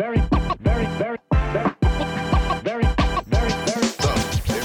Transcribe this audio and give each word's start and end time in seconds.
very, 0.00 0.22
very, 0.60 0.86
very, 0.96 1.18
very, 1.28 1.70
very, 2.64 2.84
very, 3.26 3.52
very. 3.66 4.62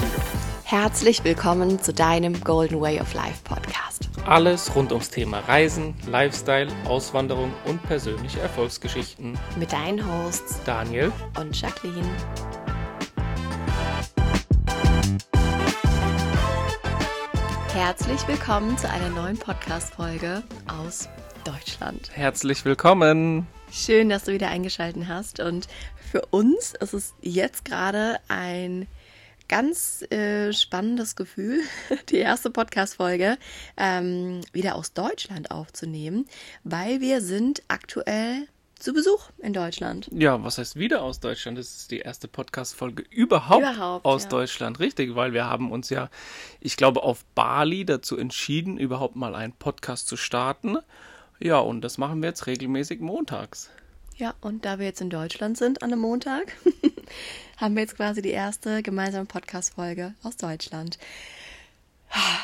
Herzlich 0.63 1.25
willkommen 1.25 1.81
zu 1.81 1.93
deinem 1.93 2.41
Golden 2.41 2.79
Way 2.79 3.01
of 3.01 3.13
Life 3.13 3.41
Podcast. 3.43 4.09
Alles 4.25 4.73
rund 4.73 4.93
ums 4.93 5.09
Thema 5.09 5.39
Reisen, 5.39 5.93
Lifestyle, 6.07 6.69
Auswanderung 6.85 7.51
und 7.65 7.83
persönliche 7.83 8.39
Erfolgsgeschichten. 8.39 9.37
Mit 9.59 9.73
deinen 9.73 9.99
Hosts 10.09 10.61
Daniel, 10.63 11.11
und 11.37 11.59
Jacqueline. 11.59 12.07
Herzlich 17.73 18.25
willkommen 18.25 18.77
zu 18.77 18.89
einer 18.89 19.09
neuen 19.09 19.37
Podcast-Folge 19.37 20.43
aus 20.67 21.09
Deutschland. 21.43 22.09
herzlich 22.13 22.63
willkommen. 22.63 23.47
Schön, 23.77 24.07
dass 24.07 24.23
du 24.23 24.31
wieder 24.31 24.47
eingeschaltet 24.47 25.03
hast. 25.09 25.41
Und 25.41 25.67
für 26.09 26.25
uns 26.27 26.73
ist 26.79 26.93
es 26.93 27.13
jetzt 27.19 27.65
gerade 27.65 28.19
ein 28.29 28.87
ganz 29.49 30.01
äh, 30.13 30.53
spannendes 30.53 31.17
Gefühl, 31.17 31.59
die 32.09 32.19
erste 32.19 32.49
Podcast-Folge 32.51 33.37
ähm, 33.75 34.39
wieder 34.53 34.75
aus 34.75 34.93
Deutschland 34.93 35.51
aufzunehmen, 35.51 36.25
weil 36.63 37.01
wir 37.01 37.19
sind 37.19 37.63
aktuell 37.67 38.47
zu 38.79 38.93
Besuch 38.93 39.29
in 39.39 39.51
Deutschland. 39.51 40.09
Ja, 40.13 40.41
was 40.41 40.57
heißt 40.57 40.77
wieder 40.77 41.03
aus 41.03 41.19
Deutschland? 41.19 41.57
Das 41.57 41.75
ist 41.75 41.91
die 41.91 41.99
erste 41.99 42.29
Podcast-Folge 42.29 43.03
überhaupt, 43.09 43.61
Überhaupt, 43.61 44.05
aus 44.05 44.23
ja. 44.23 44.29
Deutschland, 44.29 44.79
richtig, 44.79 45.15
weil 45.15 45.33
wir 45.33 45.49
haben 45.49 45.69
uns 45.73 45.89
ja, 45.89 46.09
ich 46.61 46.77
glaube, 46.77 47.03
auf 47.03 47.25
Bali 47.35 47.83
dazu 47.83 48.15
entschieden, 48.15 48.77
überhaupt 48.77 49.17
mal 49.17 49.35
einen 49.35 49.53
Podcast 49.53 50.07
zu 50.07 50.15
starten. 50.15 50.77
Ja, 51.39 51.59
und 51.59 51.81
das 51.81 51.97
machen 51.97 52.21
wir 52.21 52.29
jetzt 52.29 52.47
regelmäßig 52.47 53.01
montags. 53.01 53.69
Ja, 54.17 54.33
und 54.39 54.63
da 54.63 54.79
wir 54.79 54.85
jetzt 54.85 55.01
in 55.01 55.09
Deutschland 55.09 55.57
sind 55.57 55.83
an 55.83 55.91
einem 55.91 56.01
Montag, 56.01 56.53
haben 57.57 57.75
wir 57.75 57.81
jetzt 57.81 57.97
quasi 57.97 58.21
die 58.21 58.29
erste 58.29 58.81
gemeinsame 58.81 59.25
Podcast-Folge 59.25 60.13
aus 60.23 60.37
Deutschland. 60.37 60.97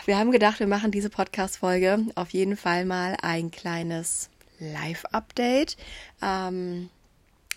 Wir 0.06 0.18
haben 0.18 0.32
gedacht, 0.32 0.60
wir 0.60 0.68
machen 0.68 0.92
diese 0.92 1.10
Podcast-Folge 1.10 2.06
auf 2.16 2.32
jeden 2.32 2.58
Fall 2.58 2.84
mal 2.84 3.16
ein 3.22 3.52
kleines 3.52 4.30
Live-Update. 4.60 5.78
Ähm, 6.22 6.90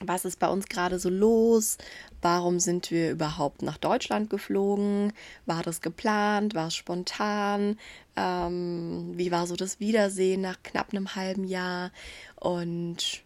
was 0.01 0.25
ist 0.25 0.39
bei 0.39 0.49
uns 0.49 0.67
gerade 0.67 0.99
so 0.99 1.09
los? 1.09 1.79
Warum 2.21 2.59
sind 2.59 2.91
wir 2.91 3.11
überhaupt 3.11 3.63
nach 3.63 3.79
Deutschland 3.79 4.31
geflogen? 4.31 5.13
War 5.47 5.63
das 5.63 5.81
geplant? 5.81 6.55
War 6.55 6.69
es 6.69 6.75
spontan? 6.75 7.79
Ähm, 8.17 9.13
wie 9.15 9.31
war 9.31 9.47
so 9.47 9.57
das 9.57 9.81
Wiedersehen 9.81 10.41
nach 10.41 10.63
knapp 10.63 10.91
einem 10.91 11.15
halben 11.15 11.45
Jahr? 11.45 11.91
Und 12.37 13.23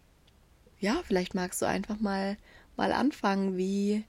ja, 0.79 1.01
vielleicht 1.05 1.35
magst 1.35 1.61
du 1.61 1.65
einfach 1.65 1.99
mal, 1.99 2.37
mal 2.77 2.91
anfangen, 2.91 3.57
wie, 3.57 4.03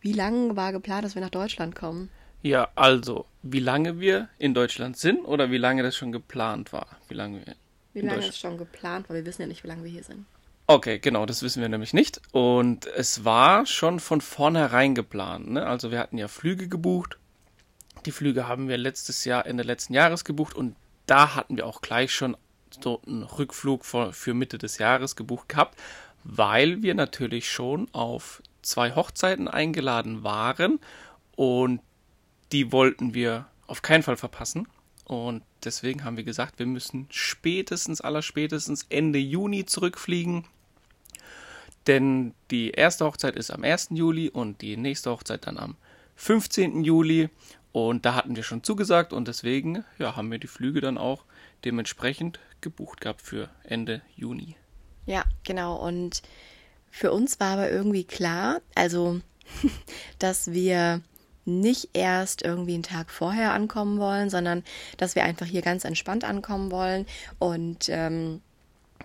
wie 0.00 0.12
lange 0.12 0.56
war 0.56 0.72
geplant, 0.72 1.04
dass 1.04 1.14
wir 1.14 1.22
nach 1.22 1.30
Deutschland 1.30 1.74
kommen? 1.74 2.10
Ja, 2.42 2.68
also, 2.76 3.26
wie 3.42 3.60
lange 3.60 3.98
wir 3.98 4.28
in 4.38 4.54
Deutschland 4.54 4.96
sind 4.96 5.24
oder 5.24 5.50
wie 5.50 5.58
lange 5.58 5.82
das 5.82 5.96
schon 5.96 6.12
geplant 6.12 6.72
war? 6.72 6.86
Wie 7.08 7.14
lange 7.14 7.44
wir 7.44 7.56
Wie 7.92 8.06
lange 8.06 8.26
ist 8.26 8.38
schon 8.38 8.56
geplant? 8.56 9.08
Weil 9.08 9.16
wir 9.16 9.26
wissen 9.26 9.42
ja 9.42 9.48
nicht, 9.48 9.64
wie 9.64 9.68
lange 9.68 9.82
wir 9.82 9.90
hier 9.90 10.04
sind. 10.04 10.26
Okay, 10.68 10.98
genau, 10.98 11.26
das 11.26 11.42
wissen 11.42 11.62
wir 11.62 11.68
nämlich 11.68 11.94
nicht. 11.94 12.20
Und 12.32 12.86
es 12.86 13.24
war 13.24 13.66
schon 13.66 14.00
von 14.00 14.20
vornherein 14.20 14.94
geplant. 14.96 15.50
Ne? 15.50 15.64
Also 15.64 15.92
wir 15.92 16.00
hatten 16.00 16.18
ja 16.18 16.26
Flüge 16.26 16.68
gebucht. 16.68 17.18
Die 18.04 18.10
Flüge 18.10 18.48
haben 18.48 18.68
wir 18.68 18.76
letztes 18.76 19.24
Jahr, 19.24 19.46
Ende 19.46 19.62
letzten 19.62 19.94
Jahres 19.94 20.24
gebucht 20.24 20.54
und 20.54 20.76
da 21.06 21.34
hatten 21.36 21.56
wir 21.56 21.66
auch 21.66 21.80
gleich 21.80 22.12
schon 22.12 22.36
so 22.80 23.00
einen 23.06 23.22
Rückflug 23.22 23.84
für, 23.84 24.12
für 24.12 24.34
Mitte 24.34 24.58
des 24.58 24.78
Jahres 24.78 25.16
gebucht 25.16 25.48
gehabt, 25.48 25.78
weil 26.24 26.82
wir 26.82 26.94
natürlich 26.94 27.50
schon 27.50 27.88
auf 27.92 28.42
zwei 28.62 28.94
Hochzeiten 28.94 29.48
eingeladen 29.48 30.24
waren 30.24 30.80
und 31.36 31.80
die 32.52 32.72
wollten 32.72 33.14
wir 33.14 33.46
auf 33.66 33.82
keinen 33.82 34.02
Fall 34.02 34.16
verpassen. 34.16 34.68
Und 35.04 35.42
deswegen 35.64 36.04
haben 36.04 36.16
wir 36.16 36.24
gesagt, 36.24 36.58
wir 36.58 36.66
müssen 36.66 37.06
spätestens, 37.10 38.00
allerspätestens 38.00 38.86
Ende 38.88 39.20
Juni 39.20 39.64
zurückfliegen. 39.64 40.44
Denn 41.86 42.34
die 42.50 42.70
erste 42.70 43.04
Hochzeit 43.04 43.36
ist 43.36 43.50
am 43.50 43.62
1. 43.62 43.88
Juli 43.90 44.28
und 44.28 44.60
die 44.60 44.76
nächste 44.76 45.10
Hochzeit 45.10 45.46
dann 45.46 45.58
am 45.58 45.76
15. 46.16 46.82
Juli. 46.84 47.28
Und 47.72 48.06
da 48.06 48.14
hatten 48.14 48.36
wir 48.36 48.42
schon 48.42 48.62
zugesagt 48.62 49.12
und 49.12 49.28
deswegen 49.28 49.84
ja, 49.98 50.16
haben 50.16 50.30
wir 50.30 50.38
die 50.38 50.46
Flüge 50.46 50.80
dann 50.80 50.98
auch 50.98 51.24
dementsprechend 51.64 52.40
gebucht 52.60 53.00
gehabt 53.00 53.22
für 53.22 53.50
Ende 53.64 54.02
Juni. 54.16 54.56
Ja, 55.04 55.24
genau. 55.44 55.76
Und 55.76 56.22
für 56.90 57.12
uns 57.12 57.38
war 57.38 57.52
aber 57.52 57.70
irgendwie 57.70 58.04
klar, 58.04 58.60
also, 58.74 59.20
dass 60.18 60.52
wir 60.52 61.02
nicht 61.44 61.90
erst 61.92 62.42
irgendwie 62.42 62.74
einen 62.74 62.82
Tag 62.82 63.10
vorher 63.10 63.52
ankommen 63.52 64.00
wollen, 64.00 64.30
sondern 64.30 64.64
dass 64.96 65.14
wir 65.14 65.22
einfach 65.24 65.46
hier 65.46 65.62
ganz 65.62 65.84
entspannt 65.84 66.24
ankommen 66.24 66.72
wollen 66.72 67.06
und 67.38 67.88
ähm, 67.88 68.40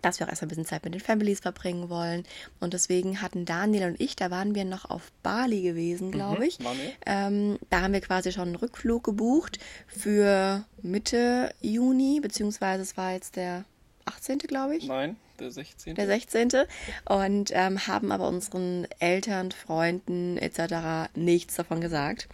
dass 0.02 0.20
wir 0.20 0.28
auch 0.28 0.30
erst 0.30 0.42
ein 0.42 0.50
bisschen 0.50 0.66
Zeit 0.66 0.84
mit 0.84 0.94
den 0.94 1.02
Families 1.02 1.40
verbringen 1.40 1.90
wollen. 1.90 2.26
Und 2.60 2.74
deswegen 2.74 3.22
hatten 3.22 3.46
Daniel 3.46 3.90
und 3.90 4.02
ich, 4.02 4.16
da 4.16 4.32
waren 4.32 4.56
wir 4.56 4.66
noch 4.66 4.90
auf 4.90 5.12
Bali 5.24 5.62
gewesen, 5.62 6.12
glaube 6.12 6.46
ich. 6.46 6.64
waren 6.64 6.78
wir. 6.78 6.92
Ähm, 7.06 7.60
da 7.70 7.82
haben 7.82 7.94
wir 7.94 8.02
quasi 8.02 8.32
schon 8.32 8.50
einen 8.50 8.56
Rückflug 8.56 9.04
gebucht 9.04 9.60
für 9.88 10.66
Mitte 10.82 11.54
Juni, 11.62 12.20
beziehungsweise 12.22 12.84
es 12.84 12.98
war 12.98 13.14
jetzt 13.14 13.36
der 13.36 13.66
18. 14.06 14.40
glaube 14.40 14.76
ich. 14.76 14.88
Nein, 14.88 15.16
der 15.40 15.52
16. 15.52 15.96
Der 15.96 16.08
16. 16.08 16.50
Und 17.06 17.52
ähm, 17.54 17.88
haben 17.88 18.12
aber 18.12 18.28
unseren 18.28 18.88
Eltern, 19.00 19.52
Freunden 19.52 20.38
etc. 20.38 21.10
nichts 21.16 21.56
davon 21.56 21.82
gesagt, 21.82 22.28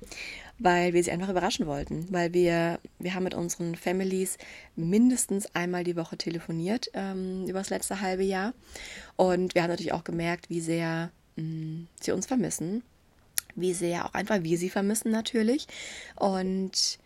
weil 0.60 0.94
wir 0.94 1.04
sie 1.04 1.12
einfach 1.12 1.30
überraschen 1.30 1.68
wollten. 1.68 2.08
Weil 2.10 2.34
wir, 2.34 2.80
wir 3.00 3.14
haben 3.14 3.24
mit 3.24 3.34
unseren 3.34 3.76
Families 3.76 4.38
mindestens 4.76 5.54
einmal 5.56 5.84
die 5.84 5.96
Woche 5.96 6.18
telefoniert 6.18 6.90
ähm, 6.94 7.46
über 7.48 7.60
das 7.60 7.70
letzte 7.70 8.02
halbe 8.02 8.24
Jahr. 8.24 8.54
Und 9.16 9.56
wir 9.56 9.64
haben 9.64 9.70
natürlich 9.70 9.94
auch 9.94 10.04
gemerkt, 10.04 10.50
wie 10.50 10.62
sehr 10.62 11.12
mh, 11.36 11.86
sie 12.02 12.12
uns 12.12 12.26
vermissen. 12.26 12.84
Wie 13.56 13.74
sehr 13.74 14.06
auch 14.06 14.14
einfach 14.14 14.44
wir 14.44 14.58
sie 14.58 14.70
vermissen 14.70 15.12
natürlich. 15.12 15.68
Und 16.16 17.00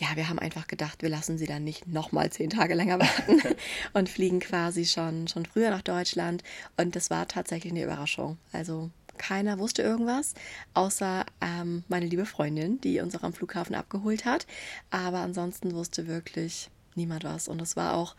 ja, 0.00 0.08
wir 0.14 0.30
haben 0.30 0.38
einfach 0.38 0.66
gedacht, 0.66 1.02
wir 1.02 1.10
lassen 1.10 1.36
sie 1.36 1.46
dann 1.46 1.62
nicht 1.62 1.86
nochmal 1.86 2.30
zehn 2.30 2.48
Tage 2.48 2.74
länger 2.74 2.98
warten 2.98 3.42
und 3.92 4.08
fliegen 4.08 4.40
quasi 4.40 4.86
schon, 4.86 5.28
schon 5.28 5.44
früher 5.44 5.68
nach 5.68 5.82
Deutschland. 5.82 6.42
Und 6.78 6.96
das 6.96 7.10
war 7.10 7.28
tatsächlich 7.28 7.72
eine 7.72 7.84
Überraschung. 7.84 8.38
Also 8.52 8.90
keiner 9.20 9.58
wusste 9.58 9.82
irgendwas, 9.82 10.32
außer 10.72 11.26
ähm, 11.42 11.84
meine 11.88 12.06
liebe 12.06 12.24
Freundin, 12.24 12.80
die 12.80 13.00
uns 13.00 13.14
auch 13.14 13.22
am 13.22 13.34
Flughafen 13.34 13.74
abgeholt 13.74 14.24
hat. 14.24 14.46
Aber 14.90 15.18
ansonsten 15.18 15.74
wusste 15.74 16.08
wirklich 16.08 16.70
niemand 16.94 17.24
was. 17.24 17.46
Und 17.46 17.60
das 17.60 17.76
war 17.76 17.92
auch 17.94 18.16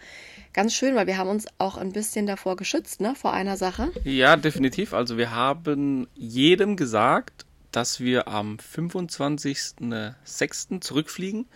ganz 0.53 0.75
schön, 0.75 0.93
weil 0.95 1.07
wir 1.07 1.17
haben 1.17 1.29
uns 1.29 1.47
auch 1.57 1.77
ein 1.77 1.91
bisschen 1.91 2.27
davor 2.27 2.55
geschützt, 2.55 3.01
ne, 3.01 3.15
vor 3.15 3.33
einer 3.33 3.57
Sache. 3.57 3.91
Ja, 4.03 4.35
definitiv. 4.37 4.93
Also 4.93 5.17
wir 5.17 5.31
haben 5.31 6.07
jedem 6.13 6.77
gesagt, 6.77 7.47
dass 7.71 7.99
wir 7.99 8.27
am 8.27 8.57
25.06. 8.57 10.81
zurückfliegen. 10.81 11.47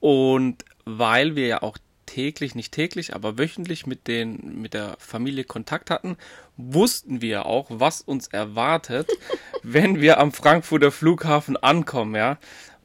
Und 0.00 0.64
weil 0.84 1.36
wir 1.36 1.46
ja 1.46 1.62
auch 1.62 1.78
täglich, 2.12 2.54
nicht 2.54 2.72
täglich, 2.72 3.14
aber 3.14 3.38
wöchentlich 3.38 3.86
mit, 3.86 4.06
den, 4.06 4.60
mit 4.60 4.74
der 4.74 4.96
Familie 4.98 5.44
Kontakt 5.44 5.90
hatten, 5.90 6.18
wussten 6.58 7.22
wir 7.22 7.46
auch, 7.46 7.66
was 7.70 8.02
uns 8.02 8.28
erwartet, 8.28 9.08
wenn 9.62 10.00
wir 10.00 10.18
am 10.18 10.30
Frankfurter 10.30 10.92
Flughafen 10.92 11.56
ankommen, 11.56 12.14
ja. 12.14 12.38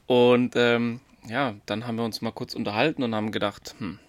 Und 0.05 0.55
ähm, 0.55 1.01
ja, 1.27 1.55
dann 1.65 1.85
haben 1.85 1.97
wir 1.97 2.05
uns 2.05 2.21
mal 2.21 2.31
kurz 2.31 2.53
unterhalten 2.53 3.03
und 3.03 3.13
haben 3.13 3.33
gedacht, 3.33 3.75
hm, 3.79 3.99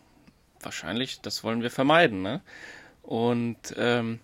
wahrscheinlich, 0.60 1.20
das 1.20 1.42
wollen 1.42 1.62
wir 1.62 1.70
vermeiden, 1.70 2.22
ne? 2.22 2.40
Und 3.02 3.74
ähm, 3.76 4.20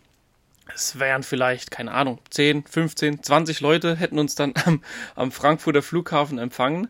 es 0.72 1.00
wären 1.00 1.24
vielleicht, 1.24 1.72
keine 1.72 1.90
Ahnung, 1.90 2.20
10, 2.30 2.66
15, 2.66 3.22
20 3.24 3.60
Leute 3.60 3.96
hätten 3.96 4.20
uns 4.20 4.36
dann 4.36 4.54
am, 4.64 4.84
am 5.16 5.32
Frankfurter 5.32 5.82
Flughafen 5.82 6.38
empfangen. 6.38 6.88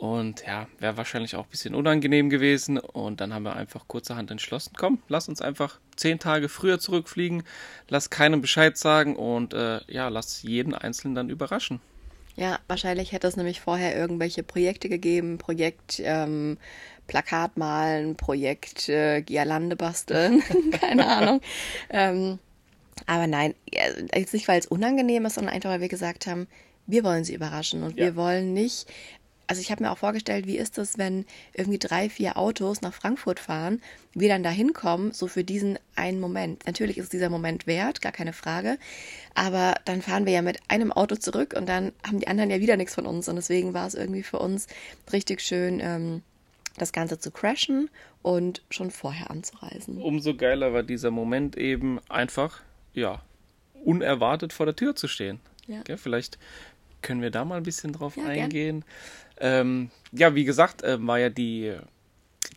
Und 0.00 0.46
ja, 0.46 0.66
wäre 0.78 0.96
wahrscheinlich 0.96 1.36
auch 1.36 1.44
ein 1.44 1.50
bisschen 1.50 1.74
unangenehm 1.74 2.30
gewesen. 2.30 2.78
Und 2.78 3.20
dann 3.20 3.34
haben 3.34 3.42
wir 3.42 3.54
einfach 3.54 3.86
kurzerhand 3.86 4.30
entschlossen, 4.30 4.72
komm, 4.74 5.02
lass 5.08 5.28
uns 5.28 5.42
einfach 5.42 5.78
zehn 5.94 6.18
Tage 6.18 6.48
früher 6.48 6.78
zurückfliegen, 6.78 7.42
lass 7.88 8.08
keinem 8.08 8.40
Bescheid 8.40 8.78
sagen 8.78 9.14
und 9.14 9.52
äh, 9.52 9.80
ja, 9.88 10.08
lass 10.08 10.42
jeden 10.42 10.74
Einzelnen 10.74 11.14
dann 11.14 11.28
überraschen. 11.28 11.80
Ja, 12.34 12.58
wahrscheinlich 12.66 13.12
hätte 13.12 13.26
es 13.26 13.36
nämlich 13.36 13.60
vorher 13.60 13.94
irgendwelche 13.94 14.42
Projekte 14.42 14.88
gegeben, 14.88 15.36
Projekt 15.36 16.00
ähm, 16.02 16.56
Plakat 17.06 17.58
malen, 17.58 18.16
Projekt 18.16 18.88
äh, 18.88 19.20
Girlande 19.20 19.76
basteln, 19.76 20.42
keine 20.80 21.08
Ahnung. 21.08 21.42
Ähm, 21.90 22.38
aber 23.04 23.26
nein, 23.26 23.54
jetzt 24.14 24.32
nicht, 24.32 24.48
weil 24.48 24.60
es 24.60 24.66
unangenehm 24.66 25.26
ist, 25.26 25.34
sondern 25.34 25.54
einfach, 25.54 25.68
weil 25.68 25.82
wir 25.82 25.88
gesagt 25.88 26.26
haben, 26.26 26.46
wir 26.86 27.04
wollen 27.04 27.24
sie 27.24 27.34
überraschen 27.34 27.82
und 27.82 27.98
Ja. 27.98 28.06
wir 28.06 28.16
wollen 28.16 28.54
nicht 28.54 28.86
also 29.50 29.60
ich 29.60 29.72
habe 29.72 29.82
mir 29.82 29.90
auch 29.90 29.98
vorgestellt, 29.98 30.46
wie 30.46 30.58
ist 30.58 30.78
es, 30.78 30.96
wenn 30.96 31.26
irgendwie 31.54 31.80
drei, 31.80 32.08
vier 32.08 32.36
Autos 32.36 32.82
nach 32.82 32.94
Frankfurt 32.94 33.40
fahren, 33.40 33.82
wir 34.14 34.28
dann 34.28 34.44
da 34.44 34.48
hinkommen, 34.48 35.10
so 35.10 35.26
für 35.26 35.42
diesen 35.42 35.76
einen 35.96 36.20
Moment. 36.20 36.64
Natürlich 36.66 36.98
ist 36.98 37.12
dieser 37.12 37.30
Moment 37.30 37.66
wert, 37.66 38.00
gar 38.00 38.12
keine 38.12 38.32
Frage, 38.32 38.78
aber 39.34 39.74
dann 39.86 40.02
fahren 40.02 40.24
wir 40.24 40.32
ja 40.32 40.42
mit 40.42 40.60
einem 40.68 40.92
Auto 40.92 41.16
zurück 41.16 41.54
und 41.58 41.68
dann 41.68 41.90
haben 42.06 42.20
die 42.20 42.28
anderen 42.28 42.48
ja 42.48 42.60
wieder 42.60 42.76
nichts 42.76 42.94
von 42.94 43.06
uns 43.06 43.28
und 43.28 43.34
deswegen 43.34 43.74
war 43.74 43.88
es 43.88 43.94
irgendwie 43.94 44.22
für 44.22 44.38
uns 44.38 44.68
richtig 45.12 45.40
schön, 45.40 45.80
ähm, 45.82 46.22
das 46.78 46.92
Ganze 46.92 47.18
zu 47.18 47.32
crashen 47.32 47.90
und 48.22 48.62
schon 48.70 48.92
vorher 48.92 49.32
anzureisen. 49.32 50.00
Umso 50.00 50.36
geiler 50.36 50.72
war 50.72 50.84
dieser 50.84 51.10
Moment 51.10 51.56
eben 51.56 51.98
einfach, 52.08 52.60
ja, 52.94 53.20
unerwartet 53.84 54.52
vor 54.52 54.66
der 54.66 54.76
Tür 54.76 54.94
zu 54.94 55.08
stehen. 55.08 55.40
Ja. 55.66 55.82
Gell, 55.82 55.96
vielleicht 55.96 56.38
können 57.02 57.22
wir 57.22 57.30
da 57.30 57.44
mal 57.44 57.56
ein 57.56 57.62
bisschen 57.62 57.92
drauf 57.92 58.16
Ja, 58.16 58.24
eingehen. 58.24 58.84
Ähm, 59.38 59.90
ja, 60.12 60.34
wie 60.34 60.44
gesagt, 60.44 60.82
äh, 60.82 61.04
war 61.06 61.18
ja 61.18 61.30
die, 61.30 61.76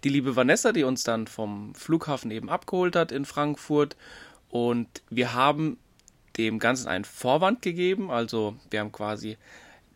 die 0.04 0.10
liebe 0.10 0.36
Vanessa, 0.36 0.72
die 0.72 0.84
uns 0.84 1.04
dann 1.04 1.28
vom 1.28 1.74
Flughafen 1.76 2.32
eben 2.32 2.50
abgeholt 2.50 2.96
hat 2.96 3.12
in 3.12 3.26
Frankfurt. 3.26 3.96
Und 4.50 4.88
wir 5.10 5.34
haben 5.34 5.78
dem 6.38 6.60
Ganzen 6.60 6.88
einen 6.88 7.06
Vorwand 7.06 7.62
gegeben. 7.62 8.12
Also 8.12 8.56
wir 8.70 8.80
haben 8.80 8.92
quasi 8.92 9.38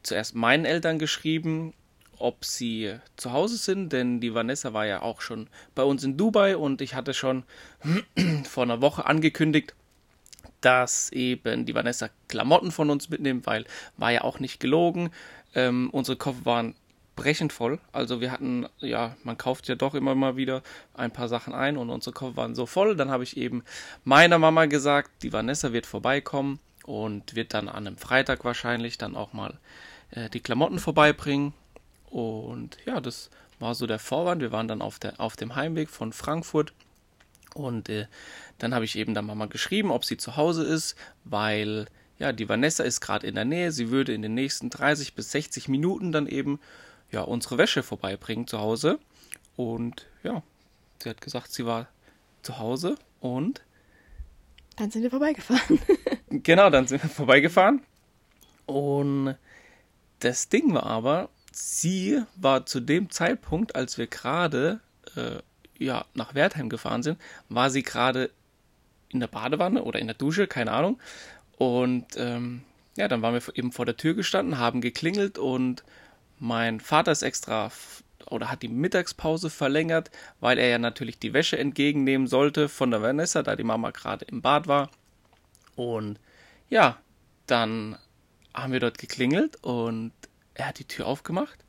zuerst 0.04 0.36
meinen 0.36 0.66
Eltern 0.66 1.00
geschrieben, 1.00 1.74
ob 2.20 2.46
sie 2.46 2.96
zu 3.16 3.32
Hause 3.32 3.58
sind, 3.58 3.94
denn 3.94 4.20
die 4.20 4.34
Vanessa 4.34 4.74
war 4.74 4.86
ja 4.86 5.02
auch 5.02 5.22
schon 5.22 5.50
bei 5.76 5.84
uns 5.84 6.04
in 6.04 6.18
Dubai 6.18 6.58
und 6.58 6.82
ich 6.82 6.96
hatte 6.96 7.14
schon 7.14 7.44
vor 8.50 8.64
einer 8.64 8.82
Woche 8.82 9.06
angekündigt, 9.06 9.76
dass 10.62 11.12
eben 11.12 11.66
die 11.66 11.76
Vanessa 11.76 12.10
Klamotten 12.28 12.72
von 12.72 12.90
uns 12.90 13.10
mitnimmt, 13.10 13.46
weil 13.46 13.66
war 13.98 14.12
ja 14.12 14.22
auch 14.22 14.40
nicht 14.40 14.60
gelogen. 14.60 15.12
Ähm, 15.56 15.90
unsere 15.92 16.18
Koffer 16.18 16.46
waren 16.46 16.76
brechend 17.16 17.52
voll. 17.52 17.80
Also 17.92 18.22
wir 18.22 18.32
hatten, 18.32 18.68
ja, 18.80 19.16
man 19.24 19.38
kauft 19.38 19.68
ja 19.68 19.76
doch 19.76 19.94
immer 19.94 20.16
mal 20.16 20.38
wieder 20.38 20.64
ein 20.94 21.12
paar 21.12 21.28
Sachen 21.28 21.54
ein 21.54 21.76
und 21.76 21.90
unsere 21.90 22.14
Koffer 22.14 22.38
waren 22.38 22.56
so 22.56 22.66
voll. 22.66 22.96
Dann 22.96 23.12
habe 23.12 23.24
ich 23.24 23.36
eben 23.36 23.64
meiner 24.06 24.38
Mama 24.40 24.66
gesagt, 24.66 25.24
die 25.24 25.34
Vanessa 25.34 25.74
wird 25.74 25.86
vorbeikommen 25.86 26.60
und 26.86 27.36
wird 27.36 27.54
dann 27.54 27.68
an 27.68 27.88
einem 27.88 27.98
Freitag 27.98 28.46
wahrscheinlich 28.46 28.98
dann 28.98 29.16
auch 29.16 29.34
mal 29.34 29.60
äh, 30.12 30.30
die 30.30 30.40
Klamotten 30.40 30.80
vorbeibringen. 30.80 31.54
Und 32.10 32.78
ja, 32.86 33.02
das 33.02 33.30
war 33.60 33.76
so 33.76 33.88
der 33.88 34.00
Vorwand. 34.00 34.42
Wir 34.42 34.52
waren 34.52 34.68
dann 34.68 34.82
auf, 34.82 35.00
der, 35.00 35.20
auf 35.20 35.36
dem 35.36 35.56
Heimweg 35.56 35.90
von 35.90 36.14
Frankfurt 36.14 36.74
und 37.54 37.90
äh, 37.90 38.08
dann 38.58 38.74
habe 38.74 38.86
ich 38.86 38.98
eben 38.98 39.14
der 39.14 39.24
Mama 39.24 39.46
geschrieben, 39.46 39.92
ob 39.92 40.06
sie 40.06 40.18
zu 40.18 40.36
Hause 40.36 40.64
ist, 40.64 40.96
weil 41.24 41.88
ja, 42.20 42.34
die 42.34 42.50
Vanessa 42.50 42.84
ist 42.84 43.02
gerade 43.02 43.28
in 43.28 43.36
der 43.36 43.46
Nähe. 43.46 43.72
Sie 43.72 43.90
würde 43.90 44.14
in 44.14 44.22
den 44.22 44.34
nächsten 44.34 44.70
30 44.70 45.14
bis 45.14 45.32
60 45.32 45.68
Minuten 45.68 46.12
dann 46.12 46.28
eben 46.28 46.60
ja, 47.12 47.22
unsere 47.22 47.58
Wäsche 47.58 47.84
vorbeibringen 47.84 48.48
zu 48.48 48.60
Hause. 48.60 49.00
Und 49.56 50.08
ja, 50.24 50.44
sie 51.02 51.10
hat 51.10 51.22
gesagt, 51.22 51.52
sie 51.54 51.66
war 51.66 51.88
zu 52.42 52.60
Hause 52.60 52.98
und 53.20 53.62
Dann 54.76 54.92
sind 54.92 55.04
wir 55.04 55.10
vorbeigefahren. 55.10 55.80
Genau, 56.30 56.70
dann 56.70 56.88
sind 56.88 57.02
wir 57.02 57.10
vorbeigefahren. 57.10 57.82
Und 58.66 59.38
das 60.20 60.50
Ding 60.50 60.74
war 60.74 60.84
aber, 60.84 61.30
sie 61.54 62.22
war 62.36 62.66
zu 62.66 62.82
dem 62.82 63.10
Zeitpunkt, 63.10 63.78
als 63.78 63.98
wir 63.98 64.08
gerade 64.08 64.82
äh, 65.16 65.38
ja, 65.80 66.06
nach 66.14 66.36
Wertheim 66.36 66.70
gefahren 66.70 67.04
sind, 67.04 67.20
war 67.50 67.70
sie 67.70 67.84
gerade 67.84 68.32
in 69.10 69.20
der 69.20 69.28
Badewanne 69.28 69.84
oder 69.84 70.00
in 70.00 70.08
der 70.08 70.16
Dusche, 70.16 70.48
keine 70.48 70.72
Ahnung. 70.72 71.00
Und 71.58 72.06
ähm, 72.18 72.64
ja, 72.96 73.08
dann 73.08 73.22
waren 73.22 73.34
wir 73.34 73.42
eben 73.58 73.72
vor 73.72 73.86
der 73.86 73.98
Tür 73.98 74.14
gestanden, 74.14 74.58
haben 74.58 74.82
geklingelt 74.82 75.38
und 75.38 75.84
mein 76.40 76.80
Vater 76.80 77.12
ist 77.12 77.24
extra 77.24 77.72
oder 78.30 78.52
hat 78.52 78.62
die 78.62 78.68
Mittagspause 78.68 79.50
verlängert, 79.50 80.12
weil 80.40 80.58
er 80.58 80.68
ja 80.68 80.80
natürlich 80.80 81.20
die 81.20 81.34
Wäsche 81.34 81.58
entgegennehmen 81.58 82.28
sollte 82.28 82.70
von 82.70 82.92
der 82.92 83.02
Vanessa, 83.02 83.44
da 83.44 83.56
die 83.56 83.64
Mama 83.64 83.92
gerade 83.92 84.26
im 84.26 84.42
Bad 84.42 84.68
war. 84.68 84.90
Und 85.76 86.20
ja, 86.70 86.98
dann 87.46 87.98
haben 88.54 88.74
wir 88.74 88.80
dort 88.80 88.98
geklingelt 88.98 89.58
und 89.64 90.12
er 90.56 90.68
hat 90.68 90.80
die 90.80 90.86
Tür 90.86 91.06
aufgemacht, 91.06 91.64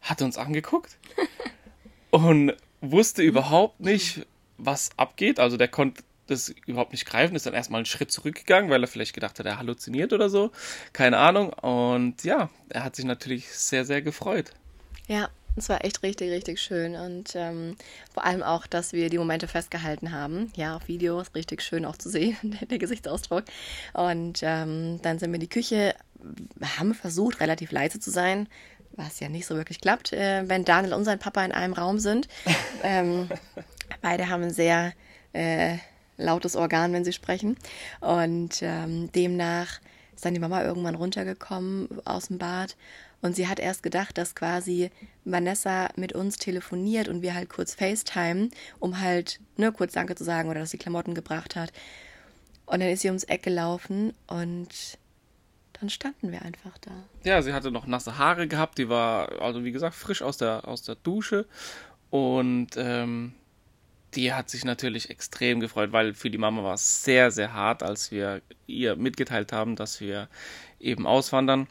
hat 0.00 0.22
uns 0.22 0.38
angeguckt 0.38 0.96
und 2.10 2.54
wusste 2.80 3.22
überhaupt 3.22 3.80
nicht, 3.80 4.26
was 4.58 4.90
abgeht. 4.96 5.40
Also 5.40 5.56
der 5.56 5.68
konnte 5.68 6.02
das 6.26 6.48
überhaupt 6.66 6.92
nicht 6.92 7.06
greifen, 7.06 7.36
ist 7.36 7.46
dann 7.46 7.54
erstmal 7.54 7.78
einen 7.78 7.86
Schritt 7.86 8.10
zurückgegangen, 8.10 8.70
weil 8.70 8.82
er 8.82 8.88
vielleicht 8.88 9.14
gedacht 9.14 9.38
hat, 9.38 9.46
er 9.46 9.58
halluziniert 9.58 10.12
oder 10.12 10.28
so. 10.28 10.50
Keine 10.92 11.18
Ahnung. 11.18 11.52
Und 11.52 12.24
ja, 12.24 12.50
er 12.68 12.84
hat 12.84 12.96
sich 12.96 13.04
natürlich 13.04 13.52
sehr, 13.52 13.84
sehr 13.84 14.02
gefreut. 14.02 14.52
Ja, 15.06 15.28
es 15.56 15.68
war 15.68 15.84
echt 15.84 16.02
richtig, 16.02 16.30
richtig 16.30 16.60
schön. 16.60 16.94
Und 16.94 17.34
ähm, 17.34 17.76
vor 18.12 18.24
allem 18.24 18.42
auch, 18.42 18.66
dass 18.66 18.92
wir 18.92 19.08
die 19.08 19.18
Momente 19.18 19.48
festgehalten 19.48 20.12
haben. 20.12 20.52
Ja, 20.56 20.76
auf 20.76 20.88
Video 20.88 21.20
ist 21.20 21.34
richtig 21.34 21.62
schön 21.62 21.84
auch 21.84 21.96
zu 21.96 22.10
sehen, 22.10 22.36
der, 22.70 22.78
Gesichtsausdruck. 22.78 23.44
Und 23.94 24.40
ähm, 24.42 25.00
dann 25.02 25.18
sind 25.18 25.30
wir 25.30 25.36
in 25.36 25.40
die 25.40 25.48
Küche, 25.48 25.94
haben 26.78 26.94
versucht, 26.94 27.40
relativ 27.40 27.72
leise 27.72 28.00
zu 28.00 28.10
sein, 28.10 28.48
was 28.92 29.20
ja 29.20 29.28
nicht 29.28 29.46
so 29.46 29.56
wirklich 29.56 29.80
klappt, 29.80 30.12
äh, 30.12 30.48
wenn 30.48 30.64
Daniel 30.64 30.94
und 30.94 31.04
sein 31.04 31.18
Papa 31.18 31.44
in 31.44 31.52
einem 31.52 31.72
Raum 31.72 31.98
sind. 31.98 32.28
ähm, 32.82 33.28
beide 34.02 34.28
haben 34.28 34.44
ein 34.44 34.52
sehr 34.52 34.92
äh, 35.32 35.76
lautes 36.16 36.56
Organ, 36.56 36.92
wenn 36.92 37.04
sie 37.04 37.12
sprechen. 37.12 37.56
Und 38.00 38.62
ähm, 38.62 39.10
demnach 39.12 39.80
ist 40.14 40.24
dann 40.24 40.34
die 40.34 40.40
Mama 40.40 40.62
irgendwann 40.62 40.94
runtergekommen 40.94 41.88
aus 42.04 42.28
dem 42.28 42.38
Bad 42.38 42.76
und 43.22 43.34
sie 43.34 43.48
hat 43.48 43.58
erst 43.58 43.82
gedacht, 43.82 44.18
dass 44.18 44.34
quasi 44.34 44.90
Vanessa 45.24 45.88
mit 45.96 46.12
uns 46.12 46.36
telefoniert 46.36 47.08
und 47.08 47.22
wir 47.22 47.34
halt 47.34 47.48
kurz 47.48 47.74
FaceTime, 47.74 48.50
um 48.78 49.00
halt 49.00 49.40
ne, 49.56 49.72
kurz 49.72 49.94
Danke 49.94 50.14
zu 50.14 50.24
sagen 50.24 50.48
oder 50.48 50.60
dass 50.60 50.70
sie 50.70 50.78
Klamotten 50.78 51.14
gebracht 51.14 51.56
hat. 51.56 51.72
Und 52.66 52.80
dann 52.80 52.88
ist 52.88 53.02
sie 53.02 53.08
ums 53.08 53.24
Eck 53.24 53.42
gelaufen 53.42 54.12
und 54.26 54.98
dann 55.80 55.90
standen 55.90 56.32
wir 56.32 56.42
einfach 56.42 56.78
da. 56.78 56.90
Ja, 57.24 57.42
sie 57.42 57.52
hatte 57.52 57.70
noch 57.70 57.86
nasse 57.86 58.18
Haare 58.18 58.48
gehabt, 58.48 58.78
die 58.78 58.88
war, 58.88 59.40
also 59.42 59.64
wie 59.64 59.72
gesagt, 59.72 59.94
frisch 59.94 60.22
aus 60.22 60.36
der, 60.38 60.66
aus 60.66 60.82
der 60.82 60.94
Dusche. 60.94 61.46
Und 62.10 62.70
ähm, 62.76 63.34
die 64.14 64.32
hat 64.32 64.48
sich 64.48 64.64
natürlich 64.64 65.10
extrem 65.10 65.60
gefreut, 65.60 65.92
weil 65.92 66.14
für 66.14 66.30
die 66.30 66.38
Mama 66.38 66.62
war 66.62 66.74
es 66.74 67.04
sehr, 67.04 67.30
sehr 67.30 67.52
hart, 67.52 67.82
als 67.82 68.10
wir 68.10 68.40
ihr 68.66 68.96
mitgeteilt 68.96 69.52
haben, 69.52 69.76
dass 69.76 70.00
wir 70.00 70.28
eben 70.80 71.06
auswandern. 71.06 71.68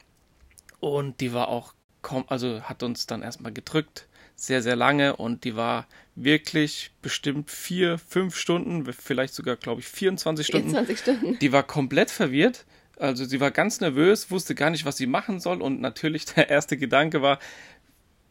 Und 0.80 1.22
die 1.22 1.34
war 1.34 1.48
auch 1.48 1.74
kaum, 2.02 2.26
also 2.28 2.62
hat 2.62 2.84
uns 2.84 3.08
dann 3.08 3.24
erstmal 3.24 3.52
gedrückt, 3.52 4.08
sehr, 4.36 4.62
sehr 4.62 4.76
lange. 4.76 5.16
Und 5.16 5.44
die 5.44 5.56
war 5.56 5.88
wirklich 6.14 6.92
bestimmt 7.02 7.50
vier, 7.50 7.98
fünf 7.98 8.38
Stunden, 8.38 8.86
vielleicht 8.94 9.34
sogar, 9.34 9.56
glaube 9.56 9.82
ich, 9.82 9.88
24 9.88 10.46
Stunden 10.46 10.70
24 10.70 11.00
Stunden. 11.00 11.40
die 11.40 11.52
war 11.52 11.64
komplett 11.64 12.12
verwirrt. 12.12 12.66
Also 12.98 13.26
sie 13.26 13.40
war 13.40 13.52
ganz 13.52 13.82
nervös, 13.82 14.32
wusste 14.32 14.56
gar 14.56 14.70
nicht, 14.70 14.86
was 14.86 14.98
sie 14.98 15.08
machen 15.08 15.40
soll. 15.40 15.62
Und 15.62 15.82
natürlich 15.82 16.26
der 16.36 16.50
erste 16.50 16.78
Gedanke 16.78 17.22
war, 17.22 17.40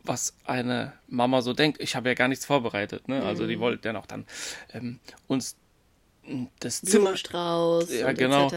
was 0.02 0.34
eine 0.44 0.92
Mama 1.08 1.42
so 1.42 1.52
denkt. 1.52 1.80
Ich 1.80 1.96
habe 1.96 2.08
ja 2.08 2.14
gar 2.14 2.28
nichts 2.28 2.44
vorbereitet. 2.44 3.08
Ne? 3.08 3.22
Also 3.22 3.46
die 3.46 3.58
wollte 3.58 3.82
dann 3.82 3.96
auch 3.96 4.06
dann 4.06 4.26
ähm, 4.72 5.00
uns 5.26 5.56
das 6.60 6.82
Zimmer 6.82 7.04
Blumenstrauß 7.04 7.92
Ja, 7.92 8.12
genau. 8.12 8.50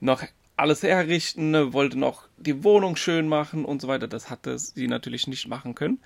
noch 0.00 0.22
alles 0.56 0.82
herrichten, 0.82 1.50
ne? 1.50 1.72
wollte 1.72 1.98
noch 1.98 2.28
die 2.38 2.64
Wohnung 2.64 2.96
schön 2.96 3.28
machen 3.28 3.64
und 3.64 3.82
so 3.82 3.88
weiter. 3.88 4.08
Das 4.08 4.30
hatte 4.30 4.58
sie 4.58 4.88
natürlich 4.88 5.26
nicht 5.26 5.48
machen 5.48 5.74
können. 5.74 6.00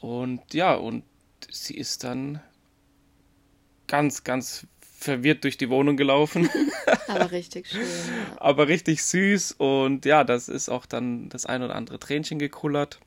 Und 0.00 0.54
ja, 0.54 0.74
und 0.74 1.04
sie 1.50 1.76
ist 1.76 2.04
dann 2.04 2.40
ganz, 3.86 4.24
ganz 4.24 4.66
verwirrt 5.00 5.44
durch 5.44 5.56
die 5.56 5.70
Wohnung 5.70 5.96
gelaufen. 5.96 6.48
Aber 7.08 7.32
richtig 7.32 7.68
schön. 7.68 7.80
Ja. 7.80 8.36
aber 8.40 8.68
richtig 8.68 9.02
süß 9.02 9.52
und 9.52 10.04
ja, 10.04 10.22
das 10.22 10.48
ist 10.48 10.68
auch 10.68 10.86
dann 10.86 11.28
das 11.28 11.46
ein 11.46 11.62
oder 11.62 11.74
andere 11.74 11.98
Tränchen 11.98 12.38
gekullert. 12.38 13.00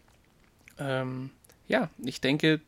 Ähm, 0.77 1.29
ja, 1.67 1.89
ich 2.03 2.19
denke, 2.19 2.59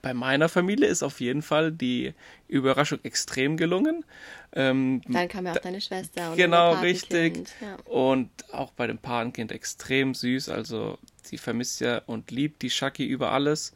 bei 0.00 0.14
meiner 0.14 0.48
Familie 0.48 0.86
ist 0.88 1.02
auf 1.02 1.20
jeden 1.20 1.42
Fall 1.42 1.72
die 1.72 2.14
Überraschung 2.46 3.00
extrem 3.02 3.56
gelungen. 3.56 4.04
Ähm, 4.52 5.02
Dann 5.08 5.28
kam 5.28 5.46
ja 5.46 5.52
auch 5.52 5.58
deine 5.58 5.80
Schwester 5.80 6.30
und 6.30 6.36
genau, 6.36 6.74
richtig. 6.80 7.48
Ja. 7.60 7.76
Und 7.84 8.30
auch 8.52 8.70
bei 8.70 8.86
dem 8.86 8.98
Patenkind 8.98 9.52
extrem 9.52 10.14
süß. 10.14 10.48
Also 10.48 10.98
sie 11.22 11.36
vermisst 11.36 11.80
ja 11.80 11.98
und 12.06 12.30
liebt 12.30 12.62
die 12.62 12.70
Shaki 12.70 13.04
über 13.04 13.32
alles. 13.32 13.74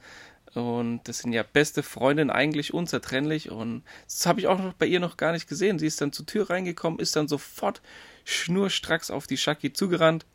Und 0.55 1.01
das 1.05 1.19
sind 1.19 1.33
ja 1.33 1.43
beste 1.43 1.83
Freundinnen, 1.83 2.31
eigentlich 2.31 2.75
unzertrennlich. 2.75 3.51
Und 3.51 3.83
das 4.05 4.27
habe 4.27 4.41
ich 4.41 4.47
auch 4.47 4.59
noch 4.59 4.75
bei 4.75 4.87
ihr 4.87 5.01
noch 5.01 5.17
gar 5.17 5.33
nicht 5.33 5.49
gesehen. 5.49 5.79
Sie 5.79 5.87
ist 5.87 6.01
dann 6.01 6.13
zur 6.13 6.27
Tür 6.27 6.51
reingekommen, 6.51 7.01
ist 7.01 7.17
dann 7.17 7.29
sofort 7.29 7.81
schnurstracks 8.25 9.11
auf 9.11 9.27
die 9.27 9.39
Shaki 9.39 9.73
zugerannt. 9.73 10.27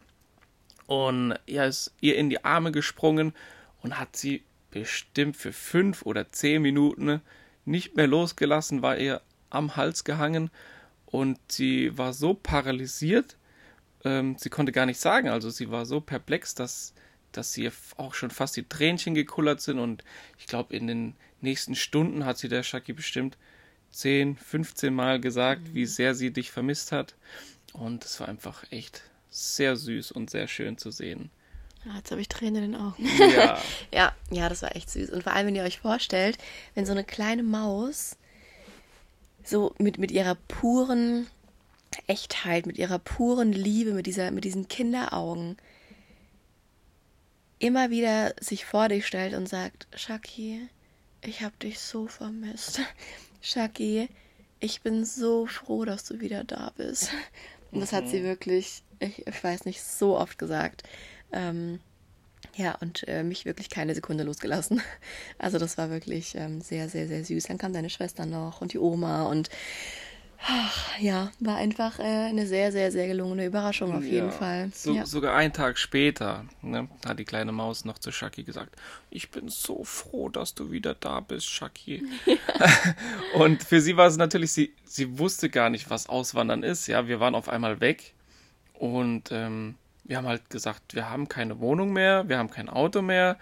Und 0.87 1.37
ja, 1.45 1.65
ist 1.65 1.93
ihr 2.01 2.15
in 2.15 2.29
die 2.29 2.43
Arme 2.45 2.71
gesprungen 2.71 3.33
und 3.81 3.99
hat 3.99 4.15
sie 4.15 4.43
bestimmt 4.71 5.37
für 5.37 5.53
fünf 5.53 6.01
oder 6.03 6.29
zehn 6.29 6.61
Minuten 6.61 7.21
nicht 7.65 7.95
mehr 7.95 8.07
losgelassen, 8.07 8.81
war 8.81 8.97
ihr 8.97 9.21
am 9.49 9.75
Hals 9.75 10.03
gehangen 10.03 10.49
und 11.05 11.39
sie 11.47 11.97
war 11.97 12.13
so 12.13 12.33
paralysiert, 12.33 13.37
ähm, 14.03 14.35
sie 14.37 14.49
konnte 14.49 14.71
gar 14.71 14.85
nicht 14.85 14.99
sagen. 14.99 15.29
Also 15.29 15.49
sie 15.49 15.71
war 15.71 15.85
so 15.85 16.01
perplex, 16.01 16.53
dass 16.55 16.93
dass 17.31 17.55
ihr 17.57 17.71
auch 17.97 18.13
schon 18.13 18.31
fast 18.31 18.55
die 18.55 18.67
Tränchen 18.67 19.13
gekullert 19.13 19.61
sind 19.61 19.79
und 19.79 20.03
ich 20.37 20.47
glaube, 20.47 20.75
in 20.75 20.87
den 20.87 21.15
nächsten 21.41 21.75
Stunden 21.75 22.25
hat 22.25 22.37
sie 22.37 22.49
der 22.49 22.63
Shaki 22.63 22.93
bestimmt 22.93 23.37
10, 23.91 24.37
15 24.37 24.93
Mal 24.93 25.19
gesagt, 25.19 25.69
mhm. 25.69 25.73
wie 25.73 25.85
sehr 25.85 26.15
sie 26.15 26.31
dich 26.31 26.51
vermisst 26.51 26.91
hat. 26.91 27.15
Und 27.73 28.05
es 28.05 28.19
war 28.19 28.27
einfach 28.27 28.63
echt 28.71 29.03
sehr 29.29 29.75
süß 29.75 30.11
und 30.11 30.29
sehr 30.29 30.47
schön 30.47 30.77
zu 30.77 30.91
sehen. 30.91 31.29
Ja, 31.85 31.95
jetzt 31.97 32.11
habe 32.11 32.21
ich 32.21 32.27
Tränen 32.27 32.63
in 32.63 32.71
den 32.71 32.81
Augen. 32.81 33.07
Ja. 33.17 33.61
ja, 33.93 34.15
ja, 34.31 34.49
das 34.49 34.61
war 34.61 34.75
echt 34.75 34.89
süß. 34.89 35.09
Und 35.11 35.23
vor 35.23 35.33
allem, 35.33 35.47
wenn 35.47 35.55
ihr 35.55 35.63
euch 35.63 35.79
vorstellt, 35.79 36.37
wenn 36.75 36.85
so 36.85 36.91
eine 36.91 37.03
kleine 37.03 37.43
Maus 37.43 38.17
so 39.43 39.73
mit, 39.77 39.97
mit 39.97 40.11
ihrer 40.11 40.35
puren 40.35 41.27
Echtheit, 42.07 42.65
mit 42.65 42.77
ihrer 42.77 42.99
puren 42.99 43.53
Liebe, 43.53 43.93
mit, 43.93 44.05
dieser, 44.05 44.31
mit 44.31 44.43
diesen 44.43 44.67
Kinderaugen 44.67 45.57
immer 47.59 47.89
wieder 47.89 48.33
sich 48.39 48.65
vor 48.65 48.89
dich 48.89 49.05
stellt 49.07 49.33
und 49.33 49.47
sagt, 49.47 49.87
Shaki, 49.95 50.67
ich 51.21 51.41
habe 51.41 51.55
dich 51.61 51.79
so 51.79 52.07
vermisst. 52.07 52.81
Shaki, 53.41 54.09
ich 54.59 54.81
bin 54.81 55.05
so 55.05 55.45
froh, 55.45 55.85
dass 55.85 56.03
du 56.05 56.19
wieder 56.19 56.43
da 56.43 56.71
bist. 56.75 57.11
Und 57.71 57.81
das 57.81 57.93
hat 57.93 58.07
sie 58.07 58.19
mhm. 58.19 58.25
wirklich, 58.25 58.83
ich, 58.99 59.25
ich 59.27 59.43
weiß 59.43 59.65
nicht, 59.65 59.81
so 59.81 60.17
oft 60.17 60.37
gesagt. 60.37 60.83
Ähm, 61.31 61.79
ja, 62.55 62.75
und 62.75 63.07
äh, 63.07 63.23
mich 63.23 63.45
wirklich 63.45 63.69
keine 63.69 63.93
Sekunde 63.93 64.23
losgelassen. 64.23 64.81
Also 65.37 65.59
das 65.59 65.77
war 65.77 65.89
wirklich 65.89 66.35
ähm, 66.35 66.61
sehr, 66.61 66.89
sehr, 66.89 67.07
sehr 67.07 67.23
süß. 67.23 67.45
Dann 67.45 67.57
kam 67.57 67.73
deine 67.73 67.89
Schwester 67.89 68.25
noch 68.25 68.61
und 68.61 68.73
die 68.73 68.79
Oma 68.79 69.23
und 69.23 69.49
ach, 70.45 70.99
ja, 70.99 71.31
war 71.39 71.57
einfach 71.57 71.99
äh, 71.99 72.03
eine 72.03 72.45
sehr, 72.47 72.71
sehr, 72.71 72.91
sehr 72.91 73.07
gelungene 73.07 73.45
Überraschung 73.45 73.93
auf 73.95 74.03
jeden 74.03 74.27
ja, 74.27 74.31
Fall. 74.31 74.71
So, 74.73 74.93
ja. 74.93 75.05
Sogar 75.05 75.35
einen 75.35 75.53
Tag 75.53 75.77
später 75.77 76.45
ne, 76.61 76.87
hat 77.05 77.19
die 77.19 77.25
kleine 77.25 77.51
Maus 77.51 77.85
noch 77.85 77.97
zu 77.99 78.11
Shaki 78.11 78.43
gesagt, 78.43 78.75
ich 79.09 79.31
bin 79.31 79.49
so 79.49 79.83
froh, 79.83 80.29
dass 80.29 80.53
du 80.55 80.71
wieder 80.71 80.93
da 80.95 81.19
bist, 81.19 81.47
Shaki. 81.47 82.03
Ja. 82.25 82.35
und 83.35 83.63
für 83.63 83.81
sie 83.81 83.97
war 83.97 84.07
es 84.07 84.17
natürlich, 84.17 84.51
sie, 84.51 84.73
sie 84.83 85.19
wusste 85.19 85.49
gar 85.49 85.69
nicht, 85.69 85.89
was 85.89 86.07
Auswandern 86.07 86.63
ist. 86.63 86.87
Ja, 86.87 87.07
wir 87.07 87.19
waren 87.19 87.35
auf 87.35 87.49
einmal 87.49 87.79
weg 87.79 88.13
und 88.73 89.31
ähm, 89.31 89.75
wir 90.03 90.17
haben 90.17 90.27
halt 90.27 90.49
gesagt, 90.49 90.95
wir 90.95 91.09
haben 91.09 91.27
keine 91.27 91.59
Wohnung 91.59 91.91
mehr, 91.93 92.29
wir 92.29 92.37
haben 92.37 92.49
kein 92.49 92.69
Auto 92.69 93.01
mehr 93.01 93.37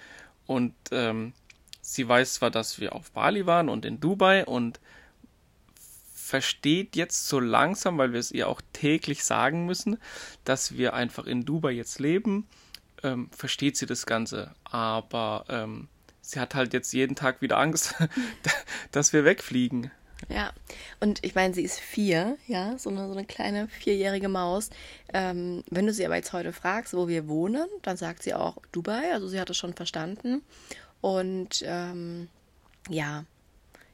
und 0.47 0.73
ähm, 0.91 1.33
sie 1.81 2.07
weiß 2.07 2.35
zwar, 2.35 2.51
dass 2.51 2.79
wir 2.79 2.95
auf 2.95 3.11
Bali 3.11 3.45
waren 3.45 3.69
und 3.69 3.85
in 3.85 3.99
Dubai 3.99 4.45
und 4.45 4.79
versteht 6.35 6.97
jetzt 6.97 7.29
so 7.29 7.39
langsam, 7.39 7.97
weil 7.97 8.11
wir 8.11 8.19
es 8.19 8.29
ihr 8.29 8.49
auch 8.49 8.59
täglich 8.73 9.23
sagen 9.23 9.65
müssen, 9.65 9.97
dass 10.43 10.75
wir 10.75 10.93
einfach 10.93 11.27
in 11.27 11.45
Dubai 11.45 11.71
jetzt 11.71 11.97
leben, 12.01 12.45
ähm, 13.03 13.29
versteht 13.31 13.77
sie 13.77 13.85
das 13.85 14.05
Ganze. 14.05 14.53
Aber 14.65 15.45
ähm, 15.47 15.87
sie 16.19 16.41
hat 16.41 16.53
halt 16.53 16.73
jetzt 16.73 16.91
jeden 16.91 17.15
Tag 17.15 17.41
wieder 17.41 17.57
Angst, 17.57 17.95
dass 18.91 19.13
wir 19.13 19.23
wegfliegen. 19.23 19.91
Ja, 20.27 20.51
und 20.99 21.23
ich 21.23 21.35
meine, 21.35 21.53
sie 21.53 21.63
ist 21.63 21.79
vier, 21.79 22.37
ja, 22.47 22.77
so 22.77 22.89
eine, 22.89 23.07
so 23.07 23.13
eine 23.13 23.25
kleine 23.25 23.69
vierjährige 23.69 24.27
Maus. 24.27 24.71
Ähm, 25.13 25.63
wenn 25.69 25.87
du 25.87 25.93
sie 25.93 26.05
aber 26.05 26.17
jetzt 26.17 26.33
heute 26.33 26.51
fragst, 26.51 26.93
wo 26.93 27.07
wir 27.07 27.29
wohnen, 27.29 27.67
dann 27.81 27.95
sagt 27.95 28.23
sie 28.23 28.33
auch 28.33 28.57
Dubai, 28.73 29.13
also 29.13 29.29
sie 29.29 29.39
hat 29.39 29.49
es 29.49 29.55
schon 29.55 29.73
verstanden. 29.73 30.41
Und 30.99 31.63
ähm, 31.65 32.27
ja, 32.89 33.23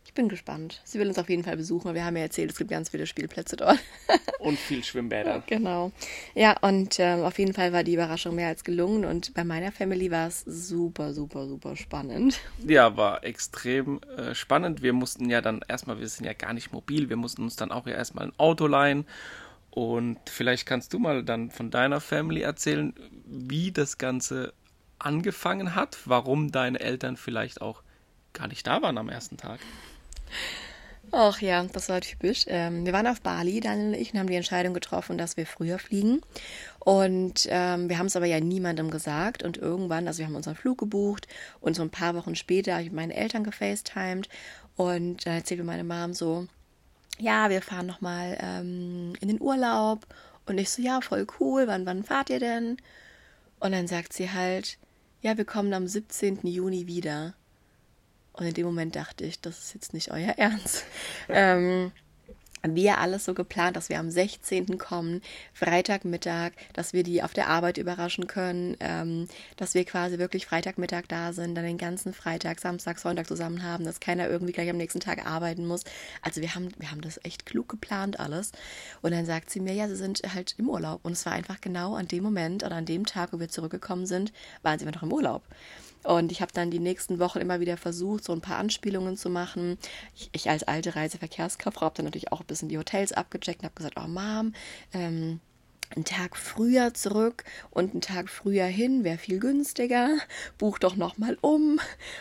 ich 0.06 0.14
bin 0.14 0.28
gespannt. 0.28 0.82
Sie 0.84 1.00
will 1.00 1.08
uns 1.08 1.18
auf 1.18 1.30
jeden 1.30 1.44
Fall 1.44 1.56
besuchen. 1.56 1.94
Wir 1.94 2.04
haben 2.04 2.18
ja 2.18 2.24
erzählt, 2.24 2.52
es 2.52 2.58
gibt 2.58 2.70
ganz 2.70 2.90
viele 2.90 3.08
Spielplätze 3.08 3.56
dort. 3.56 3.80
und 4.40 4.60
viel 4.60 4.84
Schwimmbäder. 4.84 5.42
Genau. 5.48 5.94
Ja, 6.36 6.58
und 6.60 7.00
ähm, 7.00 7.22
auf 7.22 7.40
jeden 7.40 7.54
Fall 7.54 7.72
war 7.72 7.84
die 7.84 7.94
Überraschung 7.94 8.36
mehr 8.36 8.50
als 8.50 8.64
gelungen. 8.64 9.06
Und 9.06 9.34
bei 9.34 9.44
meiner 9.44 9.72
Family 9.72 10.12
war 10.12 10.28
es 10.28 10.42
super, 10.42 11.14
super, 11.14 11.48
super 11.48 11.78
spannend. 11.78 12.42
Ja, 12.68 12.98
war 12.98 13.24
extrem 13.24 14.02
äh, 14.18 14.36
spannend. 14.36 14.82
Wir 14.82 14.92
mussten 14.92 15.30
ja 15.30 15.40
dann 15.40 15.62
erstmal, 15.68 16.00
wir 16.00 16.10
sind 16.10 16.26
ja 16.26 16.34
gar 16.34 16.54
nicht 16.54 16.74
mobil, 16.74 17.08
wir 17.08 17.16
mussten 17.16 17.44
uns 17.44 17.56
dann 17.56 17.72
auch 17.72 17.88
ja 17.88 17.94
erstmal 17.94 18.26
ein 18.26 18.34
Auto 18.38 18.68
leihen. 18.68 19.06
Und 19.70 20.20
vielleicht 20.30 20.66
kannst 20.66 20.92
du 20.92 21.00
mal 21.00 21.24
dann 21.24 21.52
von 21.52 21.72
deiner 21.72 22.02
Family 22.02 22.42
erzählen, 22.42 22.94
wie 23.26 23.72
das 23.72 23.98
Ganze 23.98 24.54
angefangen 25.00 25.74
hat, 25.74 26.00
warum 26.06 26.52
deine 26.52 26.82
Eltern 26.82 27.16
vielleicht 27.16 27.62
auch 27.62 27.82
gar 28.34 28.48
nicht 28.48 28.68
da 28.68 28.82
waren 28.82 28.98
am 28.98 29.10
ersten 29.10 29.38
Tag. 29.38 29.60
Ach 31.14 31.42
ja, 31.42 31.64
das 31.66 31.90
war 31.90 32.00
typisch. 32.00 32.46
Ähm, 32.48 32.86
wir 32.86 32.94
waren 32.94 33.08
auf 33.08 33.22
Bali, 33.22 33.60
Daniel 33.60 33.90
und 33.90 33.94
ich, 33.96 34.14
und 34.14 34.20
haben 34.20 34.30
die 34.30 34.36
Entscheidung 34.36 34.74
getroffen, 34.74 35.18
dass 35.18 35.36
wir 35.36 35.46
früher 35.46 35.78
fliegen. 35.78 36.22
Und 36.80 37.48
ähm, 37.50 37.90
wir 37.90 37.98
haben 37.98 38.06
es 38.06 38.16
aber 38.16 38.28
ja 38.28 38.40
niemandem 38.40 38.90
gesagt. 38.90 39.44
Und 39.44 39.58
irgendwann, 39.58 40.08
also 40.08 40.20
wir 40.20 40.28
haben 40.28 40.36
unseren 40.36 40.56
Flug 40.56 40.78
gebucht 40.78 41.28
und 41.60 41.76
so 41.76 41.82
ein 41.82 41.90
paar 41.90 42.16
Wochen 42.16 42.36
später 42.36 42.74
habe 42.74 42.84
ich 42.84 42.92
meine 42.94 43.14
Eltern 43.14 43.44
gefacetimed 43.44 44.30
und 44.78 45.26
dann 45.26 45.34
erzählte 45.34 45.64
meine 45.64 45.84
Mom 45.84 46.14
so, 46.14 46.48
ja, 47.20 47.50
wir 47.50 47.62
fahren 47.62 47.88
nochmal 47.88 48.38
ähm, 48.42 49.14
in 49.20 49.28
den 49.28 49.42
Urlaub. 49.42 50.08
Und 50.46 50.58
ich 50.58 50.70
so, 50.70 50.82
ja, 50.82 51.02
voll 51.02 51.28
cool, 51.40 51.68
wann, 51.68 51.86
wann 51.86 52.04
fahrt 52.04 52.30
ihr 52.30 52.40
denn? 52.40 52.78
Und 53.60 53.74
dann 53.74 53.88
sagt 53.88 54.14
sie 54.14 54.32
halt, 54.32 54.78
ja, 55.22 55.38
wir 55.38 55.46
kommen 55.46 55.74
am 55.74 55.88
17. 55.88 56.40
Juni 56.44 56.88
wieder. 56.88 57.36
Und 58.34 58.46
in 58.46 58.54
dem 58.54 58.66
Moment 58.66 58.96
dachte 58.96 59.26
ich, 59.26 59.42
das 59.42 59.60
ist 59.60 59.74
jetzt 59.74 59.94
nicht 59.94 60.12
euer 60.12 60.34
Ernst. 60.38 60.86
Ähm, 61.30 61.92
wir 62.64 63.00
alles 63.00 63.26
so 63.26 63.34
geplant, 63.34 63.76
dass 63.76 63.90
wir 63.90 64.00
am 64.00 64.12
16. 64.12 64.78
kommen, 64.78 65.22
Freitagmittag, 65.54 66.52
dass 66.74 66.94
wir 66.94 67.04
die 67.04 67.24
auf 67.24 67.34
der 67.34 67.48
Arbeit 67.48 67.78
überraschen 67.78 68.28
können, 68.28 68.78
ähm, 68.80 69.28
dass 69.58 69.74
wir 69.74 69.84
quasi 69.84 70.20
wirklich 70.20 70.46
Freitagmittag 70.46 71.04
da 71.08 71.34
sind, 71.34 71.56
dann 71.56 71.66
den 71.66 71.78
ganzen 71.78 72.14
Freitag, 72.14 72.60
Samstag, 72.60 73.00
Sonntag 73.00 73.28
zusammen 73.28 73.64
haben, 73.64 73.86
dass 73.86 74.00
keiner 74.00 74.30
irgendwie 74.30 74.54
gleich 74.54 74.70
am 74.70 74.78
nächsten 74.78 75.00
Tag 75.00 75.26
arbeiten 75.26 75.66
muss. 75.66 75.84
Also 76.22 76.42
wir 76.42 76.54
haben, 76.54 76.70
wir 76.78 76.92
haben 76.92 77.02
das 77.02 77.20
echt 77.24 77.46
klug 77.46 77.68
geplant 77.68 78.20
alles. 78.20 78.52
Und 79.02 79.12
dann 79.12 79.26
sagt 79.26 79.50
sie 79.50 79.60
mir, 79.60 79.74
ja, 79.74 79.88
sie 79.88 79.96
sind 79.96 80.22
halt 80.34 80.56
im 80.58 80.70
Urlaub. 80.70 81.00
Und 81.04 81.14
es 81.14 81.26
war 81.26 81.34
einfach 81.34 81.62
genau 81.62 81.96
an 81.96 82.08
dem 82.08 82.24
Moment 82.24 82.64
oder 82.64 82.76
an 82.76 82.86
dem 82.86 83.06
Tag, 83.06 83.34
wo 83.34 83.40
wir 83.40 83.50
zurückgekommen 83.50 84.06
sind, 84.06 84.32
waren 84.62 84.78
sie 84.78 84.86
immer 84.86 84.94
noch 84.94 85.04
im 85.04 85.14
Urlaub. 85.14 85.44
Und 86.04 86.32
ich 86.32 86.42
habe 86.42 86.52
dann 86.52 86.72
die 86.72 86.80
nächsten 86.80 87.20
Wochen 87.20 87.40
immer 87.40 87.60
wieder 87.60 87.78
versucht, 87.78 88.24
so 88.24 88.34
ein 88.34 88.42
paar 88.42 88.58
Anspielungen 88.58 89.18
zu 89.18 89.30
machen. 89.30 89.78
Ich, 90.16 90.30
ich 90.32 90.50
als 90.50 90.64
alte 90.64 90.96
Reiseverkehrskauffrau 90.96 91.86
habe 91.86 91.96
dann 91.98 92.06
natürlich 92.06 92.32
auch 92.32 92.42
ein 92.42 92.48
bisschen 92.48 92.70
die 92.70 92.78
Hotels 92.78 93.12
abgecheckt 93.12 93.60
und 93.60 93.66
habe 93.66 93.76
gesagt, 93.76 93.98
oh 93.98 94.08
Mom, 94.08 94.54
ähm, 94.94 95.40
einen 95.96 96.06
Tag 96.06 96.38
früher 96.38 96.94
zurück 96.94 97.44
und 97.70 97.92
einen 97.92 98.02
Tag 98.02 98.30
früher 98.30 98.66
hin 98.66 99.04
wäre 99.04 99.18
viel 99.18 99.40
günstiger. 99.40 100.18
Buch 100.58 100.80
doch 100.80 100.96
nochmal 100.96 101.38
um. 101.42 101.80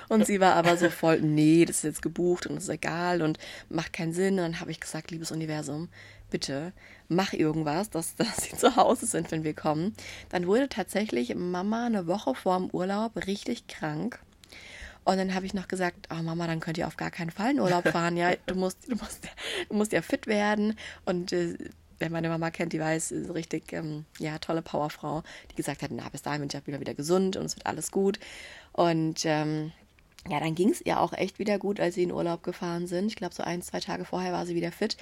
Und 0.08 0.26
sie 0.26 0.40
war 0.40 0.54
aber 0.54 0.76
so 0.76 0.90
voll, 0.90 1.20
nee, 1.20 1.64
das 1.64 1.76
ist 1.76 1.84
jetzt 1.84 2.02
gebucht 2.02 2.46
und 2.46 2.56
ist 2.56 2.68
egal 2.68 3.22
und 3.22 3.38
macht 3.68 3.92
keinen 3.92 4.12
Sinn. 4.12 4.34
Und 4.34 4.42
dann 4.42 4.60
habe 4.60 4.72
ich 4.72 4.80
gesagt, 4.80 5.10
liebes 5.10 5.30
Universum, 5.30 5.88
bitte 6.30 6.72
mach 7.10 7.32
irgendwas, 7.32 7.90
dass, 7.90 8.14
dass 8.16 8.44
sie 8.44 8.56
zu 8.56 8.76
Hause 8.76 9.06
sind, 9.06 9.30
wenn 9.30 9.44
wir 9.44 9.54
kommen. 9.54 9.94
Dann 10.30 10.46
wurde 10.46 10.68
tatsächlich 10.68 11.34
Mama 11.34 11.86
eine 11.86 12.06
Woche 12.06 12.34
vor 12.34 12.58
dem 12.58 12.70
Urlaub 12.70 13.26
richtig 13.26 13.66
krank. 13.66 14.20
Und 15.04 15.16
dann 15.16 15.34
habe 15.34 15.46
ich 15.46 15.54
noch 15.54 15.66
gesagt, 15.66 16.08
oh 16.10 16.22
Mama, 16.22 16.46
dann 16.46 16.60
könnt 16.60 16.78
ihr 16.78 16.86
auf 16.86 16.96
gar 16.96 17.10
keinen 17.10 17.30
Fall 17.30 17.52
in 17.52 17.60
Urlaub 17.60 17.88
fahren. 17.92 18.16
Ja, 18.16 18.32
du 18.46 18.54
musst, 18.54 18.90
du 18.90 18.96
musst, 18.96 19.28
du 19.68 19.74
musst 19.74 19.92
ja 19.92 20.02
fit 20.02 20.26
werden. 20.26 20.76
Und 21.04 21.32
äh, 21.32 21.56
wer 21.98 22.10
meine 22.10 22.28
Mama 22.28 22.50
kennt, 22.50 22.72
die 22.72 22.80
weiß, 22.80 23.10
ist 23.10 23.34
richtig, 23.34 23.72
ähm, 23.72 24.04
ja, 24.18 24.38
tolle 24.38 24.62
Powerfrau, 24.62 25.22
die 25.50 25.56
gesagt 25.56 25.82
hat, 25.82 25.90
na, 25.92 26.08
bis 26.08 26.22
dahin 26.22 26.40
bin 26.40 26.50
ich 26.52 26.56
auch 26.56 26.66
wieder, 26.66 26.80
wieder 26.80 26.94
gesund 26.94 27.36
und 27.36 27.46
es 27.46 27.56
wird 27.56 27.66
alles 27.66 27.90
gut. 27.90 28.20
Und 28.72 29.24
ähm, 29.24 29.72
ja, 30.28 30.38
dann 30.38 30.54
ging 30.54 30.70
es 30.70 30.84
ihr 30.84 31.00
auch 31.00 31.12
echt 31.14 31.38
wieder 31.38 31.58
gut, 31.58 31.80
als 31.80 31.94
sie 31.94 32.02
in 32.02 32.12
Urlaub 32.12 32.42
gefahren 32.42 32.86
sind. 32.86 33.06
Ich 33.06 33.16
glaube, 33.16 33.34
so 33.34 33.42
ein, 33.42 33.62
zwei 33.62 33.80
Tage 33.80 34.04
vorher 34.04 34.32
war 34.32 34.44
sie 34.44 34.54
wieder 34.54 34.70
fit. 34.70 34.96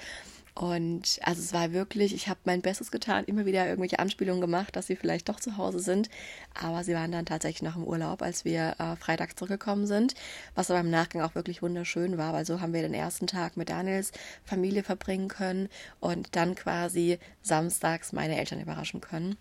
Und 0.59 1.19
also 1.21 1.41
es 1.41 1.53
war 1.53 1.71
wirklich, 1.71 2.13
ich 2.13 2.27
habe 2.27 2.41
mein 2.43 2.61
Bestes 2.61 2.91
getan, 2.91 3.23
immer 3.23 3.45
wieder 3.45 3.65
irgendwelche 3.65 3.99
Anspielungen 3.99 4.41
gemacht, 4.41 4.75
dass 4.75 4.87
sie 4.87 4.97
vielleicht 4.97 5.29
doch 5.29 5.39
zu 5.39 5.55
Hause 5.55 5.79
sind. 5.79 6.09
Aber 6.53 6.83
sie 6.83 6.93
waren 6.93 7.13
dann 7.13 7.25
tatsächlich 7.25 7.61
noch 7.61 7.77
im 7.77 7.85
Urlaub, 7.85 8.21
als 8.21 8.43
wir 8.43 8.75
äh, 8.77 8.97
Freitag 8.97 9.39
zurückgekommen 9.39 9.87
sind, 9.87 10.15
was 10.55 10.69
aber 10.69 10.81
im 10.81 10.89
Nachgang 10.89 11.21
auch 11.21 11.33
wirklich 11.33 11.61
wunderschön 11.61 12.17
war, 12.17 12.33
weil 12.33 12.45
so 12.45 12.59
haben 12.59 12.73
wir 12.73 12.81
den 12.81 12.93
ersten 12.93 13.25
Tag 13.25 13.55
mit 13.55 13.69
Daniels 13.69 14.11
Familie 14.43 14.83
verbringen 14.83 15.29
können 15.29 15.69
und 16.01 16.35
dann 16.35 16.55
quasi 16.55 17.19
samstags 17.41 18.11
meine 18.11 18.37
Eltern 18.37 18.59
überraschen 18.59 18.99
können. 18.99 19.37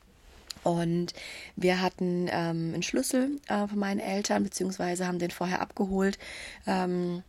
Und 0.63 1.15
wir 1.57 1.83
hatten 1.83 2.29
ähm, 2.31 2.75
einen 2.75 2.85
Schlüssel 2.85 3.41
äh, 3.49 3.67
von 3.67 3.79
meinen 3.81 3.99
Eltern, 3.99 4.45
beziehungsweise 4.45 5.09
haben 5.09 5.19
den 5.19 5.33
vorher 5.33 5.63
abgeholt 5.63 6.17
ähm, 6.69 7.25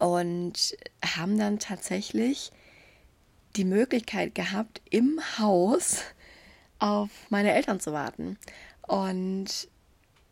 und 0.00 0.76
haben 1.16 1.38
dann 1.38 1.60
tatsächlich 1.60 2.50
die 3.56 3.64
Möglichkeit 3.64 4.34
gehabt, 4.34 4.80
im 4.90 5.20
Haus 5.38 6.02
auf 6.78 7.10
meine 7.30 7.52
Eltern 7.52 7.80
zu 7.80 7.92
warten. 7.92 8.38
Und 8.82 9.68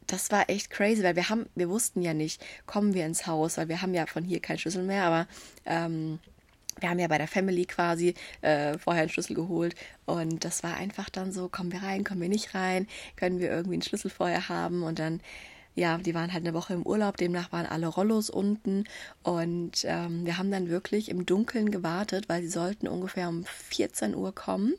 das 0.06 0.30
war 0.30 0.50
echt 0.50 0.70
crazy, 0.70 1.02
weil 1.02 1.16
wir 1.16 1.28
haben, 1.28 1.46
wir 1.54 1.70
wussten 1.70 2.02
ja 2.02 2.12
nicht, 2.12 2.44
kommen 2.66 2.94
wir 2.94 3.06
ins 3.06 3.26
Haus, 3.26 3.56
weil 3.56 3.68
wir 3.68 3.80
haben 3.80 3.94
ja 3.94 4.06
von 4.06 4.24
hier 4.24 4.40
keinen 4.40 4.58
Schlüssel 4.58 4.82
mehr, 4.82 5.04
aber 5.04 5.26
ähm, 5.64 6.18
wir 6.80 6.90
haben 6.90 6.98
ja 6.98 7.08
bei 7.08 7.18
der 7.18 7.28
Family 7.28 7.64
quasi 7.64 8.14
äh, 8.40 8.76
vorher 8.78 9.02
einen 9.02 9.10
Schlüssel 9.10 9.34
geholt 9.34 9.74
und 10.04 10.44
das 10.44 10.62
war 10.62 10.76
einfach 10.76 11.08
dann 11.08 11.32
so, 11.32 11.48
kommen 11.48 11.72
wir 11.72 11.82
rein, 11.82 12.04
kommen 12.04 12.20
wir 12.20 12.28
nicht 12.28 12.54
rein, 12.54 12.86
können 13.16 13.38
wir 13.38 13.50
irgendwie 13.50 13.74
einen 13.74 13.82
Schlüssel 13.82 14.10
vorher 14.10 14.48
haben 14.48 14.82
und 14.82 14.98
dann 14.98 15.20
ja, 15.74 15.98
die 15.98 16.14
waren 16.14 16.32
halt 16.32 16.44
eine 16.44 16.54
Woche 16.54 16.74
im 16.74 16.82
Urlaub, 16.84 17.16
demnach 17.16 17.52
waren 17.52 17.66
alle 17.66 17.86
Rollos 17.86 18.30
unten 18.30 18.84
und 19.22 19.84
ähm, 19.84 20.26
wir 20.26 20.38
haben 20.38 20.50
dann 20.50 20.68
wirklich 20.68 21.08
im 21.08 21.24
Dunkeln 21.26 21.70
gewartet, 21.70 22.28
weil 22.28 22.42
sie 22.42 22.48
sollten 22.48 22.88
ungefähr 22.88 23.28
um 23.28 23.44
14 23.44 24.14
Uhr 24.14 24.34
kommen. 24.34 24.74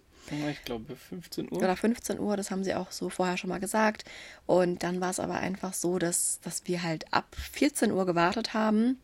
Ich 0.49 0.63
glaube 0.63 0.95
15 0.95 1.51
Uhr. 1.51 1.57
Oder 1.57 1.75
15 1.75 2.19
Uhr, 2.19 2.37
das 2.37 2.49
haben 2.49 2.63
sie 2.63 2.75
auch 2.75 2.91
so 2.91 3.09
vorher 3.09 3.37
schon 3.37 3.49
mal 3.49 3.59
gesagt. 3.59 4.05
Und 4.45 4.83
dann 4.83 5.01
war 5.01 5.09
es 5.09 5.19
aber 5.19 5.35
einfach 5.35 5.73
so, 5.73 5.99
dass, 5.99 6.39
dass 6.41 6.65
wir 6.65 6.81
halt 6.83 7.11
ab 7.13 7.35
14 7.35 7.91
Uhr 7.91 8.05
gewartet 8.05 8.53
haben. 8.53 8.99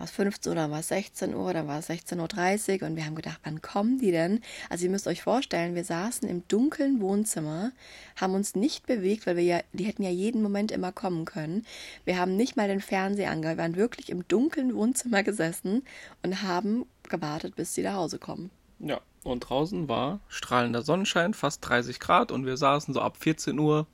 War 0.00 0.06
es 0.06 0.12
15 0.12 0.48
Uhr, 0.48 0.56
dann 0.56 0.70
war 0.70 0.80
es 0.80 0.88
16 0.88 1.34
Uhr, 1.34 1.52
dann 1.52 1.68
war 1.68 1.78
es 1.78 1.90
16.30 1.90 2.80
Uhr 2.80 2.88
und 2.88 2.96
wir 2.96 3.04
haben 3.04 3.16
gedacht, 3.16 3.38
wann 3.44 3.60
kommen 3.60 3.98
die 3.98 4.12
denn? 4.12 4.40
Also 4.70 4.86
ihr 4.86 4.90
müsst 4.90 5.06
euch 5.06 5.20
vorstellen, 5.20 5.74
wir 5.74 5.84
saßen 5.84 6.26
im 6.26 6.42
dunklen 6.48 7.02
Wohnzimmer, 7.02 7.72
haben 8.16 8.32
uns 8.32 8.54
nicht 8.54 8.86
bewegt, 8.86 9.26
weil 9.26 9.36
wir 9.36 9.42
ja, 9.42 9.60
die 9.74 9.84
hätten 9.84 10.02
ja 10.02 10.08
jeden 10.08 10.40
Moment 10.40 10.72
immer 10.72 10.90
kommen 10.90 11.26
können. 11.26 11.66
Wir 12.06 12.18
haben 12.18 12.34
nicht 12.34 12.56
mal 12.56 12.66
den 12.66 12.80
Fernseher 12.80 13.30
angehört, 13.30 13.58
wir 13.58 13.62
waren 13.62 13.76
wirklich 13.76 14.08
im 14.08 14.26
dunklen 14.26 14.74
Wohnzimmer 14.74 15.22
gesessen 15.22 15.82
und 16.22 16.40
haben 16.40 16.86
gewartet, 17.10 17.54
bis 17.56 17.74
sie 17.74 17.82
nach 17.82 17.96
Hause 17.96 18.18
kommen. 18.18 18.50
Ja, 18.78 19.02
und 19.22 19.40
draußen 19.40 19.86
war 19.86 20.20
strahlender 20.28 20.80
Sonnenschein, 20.80 21.34
fast 21.34 21.68
30 21.68 22.00
Grad 22.00 22.32
und 22.32 22.46
wir 22.46 22.56
saßen 22.56 22.94
so 22.94 23.02
ab 23.02 23.18
14 23.18 23.58
Uhr. 23.58 23.86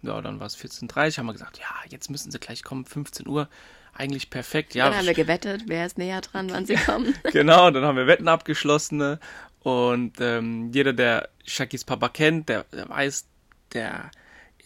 Ja, 0.00 0.18
dann 0.22 0.40
war 0.40 0.46
es 0.46 0.56
14.30 0.56 0.86
Uhr, 0.86 1.16
haben 1.18 1.26
wir 1.26 1.32
gesagt, 1.34 1.58
ja, 1.58 1.74
jetzt 1.90 2.08
müssen 2.08 2.30
sie 2.30 2.38
gleich 2.38 2.64
kommen, 2.64 2.86
15 2.86 3.28
Uhr. 3.28 3.50
Eigentlich 3.98 4.30
perfekt, 4.30 4.74
ja. 4.74 4.88
Dann 4.88 4.98
haben 4.98 5.06
wir 5.06 5.14
gewettet, 5.14 5.62
wer 5.66 5.86
ist 5.86 5.96
näher 5.98 6.20
dran, 6.20 6.50
wann 6.50 6.66
sie 6.66 6.74
kommen. 6.86 7.14
Genau, 7.32 7.70
dann 7.70 7.84
haben 7.84 7.96
wir 7.96 8.06
Wetten 8.06 8.28
abgeschlossen 8.28 9.18
und 9.60 10.20
ähm, 10.20 10.70
jeder, 10.72 10.92
der 10.92 11.28
Shakis 11.44 11.84
Papa 11.84 12.08
kennt, 12.08 12.48
der, 12.48 12.64
der 12.72 12.88
weiß, 12.88 13.26
der 13.72 14.10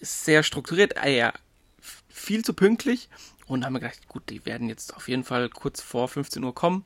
ist 0.01 0.25
sehr 0.25 0.43
strukturiert, 0.43 0.97
äh, 1.03 1.17
ja, 1.17 1.33
f- 1.79 2.03
viel 2.09 2.45
zu 2.45 2.55
pünktlich 2.55 3.09
und 3.47 3.65
haben 3.65 3.75
wir 3.75 3.81
gedacht, 3.81 4.09
gut, 4.09 4.29
die 4.31 4.45
werden 4.47 4.69
jetzt 4.69 4.95
auf 4.97 5.09
jeden 5.09 5.25
Fall 5.25 5.49
kurz 5.49 5.81
vor 5.81 6.09
15 6.09 6.43
Uhr 6.43 6.55
kommen. 6.55 6.85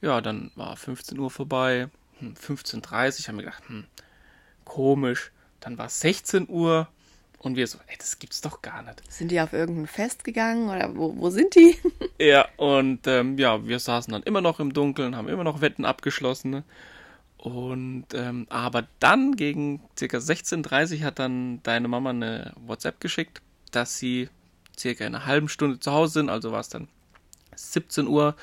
Ja, 0.00 0.20
dann 0.20 0.50
war 0.56 0.76
15 0.76 1.18
Uhr 1.18 1.30
vorbei, 1.30 1.88
hm, 2.18 2.34
15.30 2.34 2.76
Uhr 3.22 3.28
haben 3.28 3.36
wir 3.36 3.44
gedacht, 3.44 3.62
hm, 3.68 3.84
komisch. 4.64 5.30
Dann 5.60 5.76
war 5.78 5.86
es 5.86 6.00
16 6.00 6.48
Uhr 6.48 6.88
und 7.38 7.56
wir 7.56 7.66
so, 7.66 7.78
ey, 7.86 7.96
das 7.98 8.18
gibt's 8.18 8.40
doch 8.40 8.62
gar 8.62 8.82
nicht. 8.82 9.02
Sind 9.12 9.30
die 9.30 9.40
auf 9.40 9.52
irgendein 9.52 9.86
Fest 9.86 10.24
gegangen 10.24 10.68
oder 10.68 10.96
wo, 10.96 11.16
wo 11.16 11.30
sind 11.30 11.54
die? 11.54 11.76
Ja, 12.20 12.48
und 12.56 13.06
ähm, 13.06 13.38
ja, 13.38 13.64
wir 13.64 13.78
saßen 13.78 14.12
dann 14.12 14.24
immer 14.24 14.40
noch 14.40 14.58
im 14.58 14.72
Dunkeln, 14.72 15.14
haben 15.14 15.28
immer 15.28 15.44
noch 15.44 15.60
Wetten 15.60 15.84
abgeschlossen. 15.84 16.50
ne? 16.50 16.64
Und 17.36 18.06
ähm, 18.12 18.48
aber 18.50 18.88
dann 18.98 19.36
gegen 19.36 19.80
circa 19.96 20.18
16.30 20.18 20.98
Uhr 20.98 21.04
hat 21.06 21.20
dann 21.20 21.62
deine 21.62 21.86
Mama 21.86 22.10
eine 22.10 22.54
WhatsApp 22.66 23.00
geschickt, 23.00 23.40
dass 23.70 23.98
sie 23.98 24.28
circa 24.76 25.04
in 25.06 25.14
einer 25.14 25.26
halben 25.26 25.48
Stunde 25.48 25.78
zu 25.78 25.92
Hause 25.92 26.14
sind, 26.14 26.28
also 26.28 26.50
war 26.50 26.58
es 26.58 26.68
dann 26.68 26.88
17 27.54 28.08
Uhr. 28.08 28.34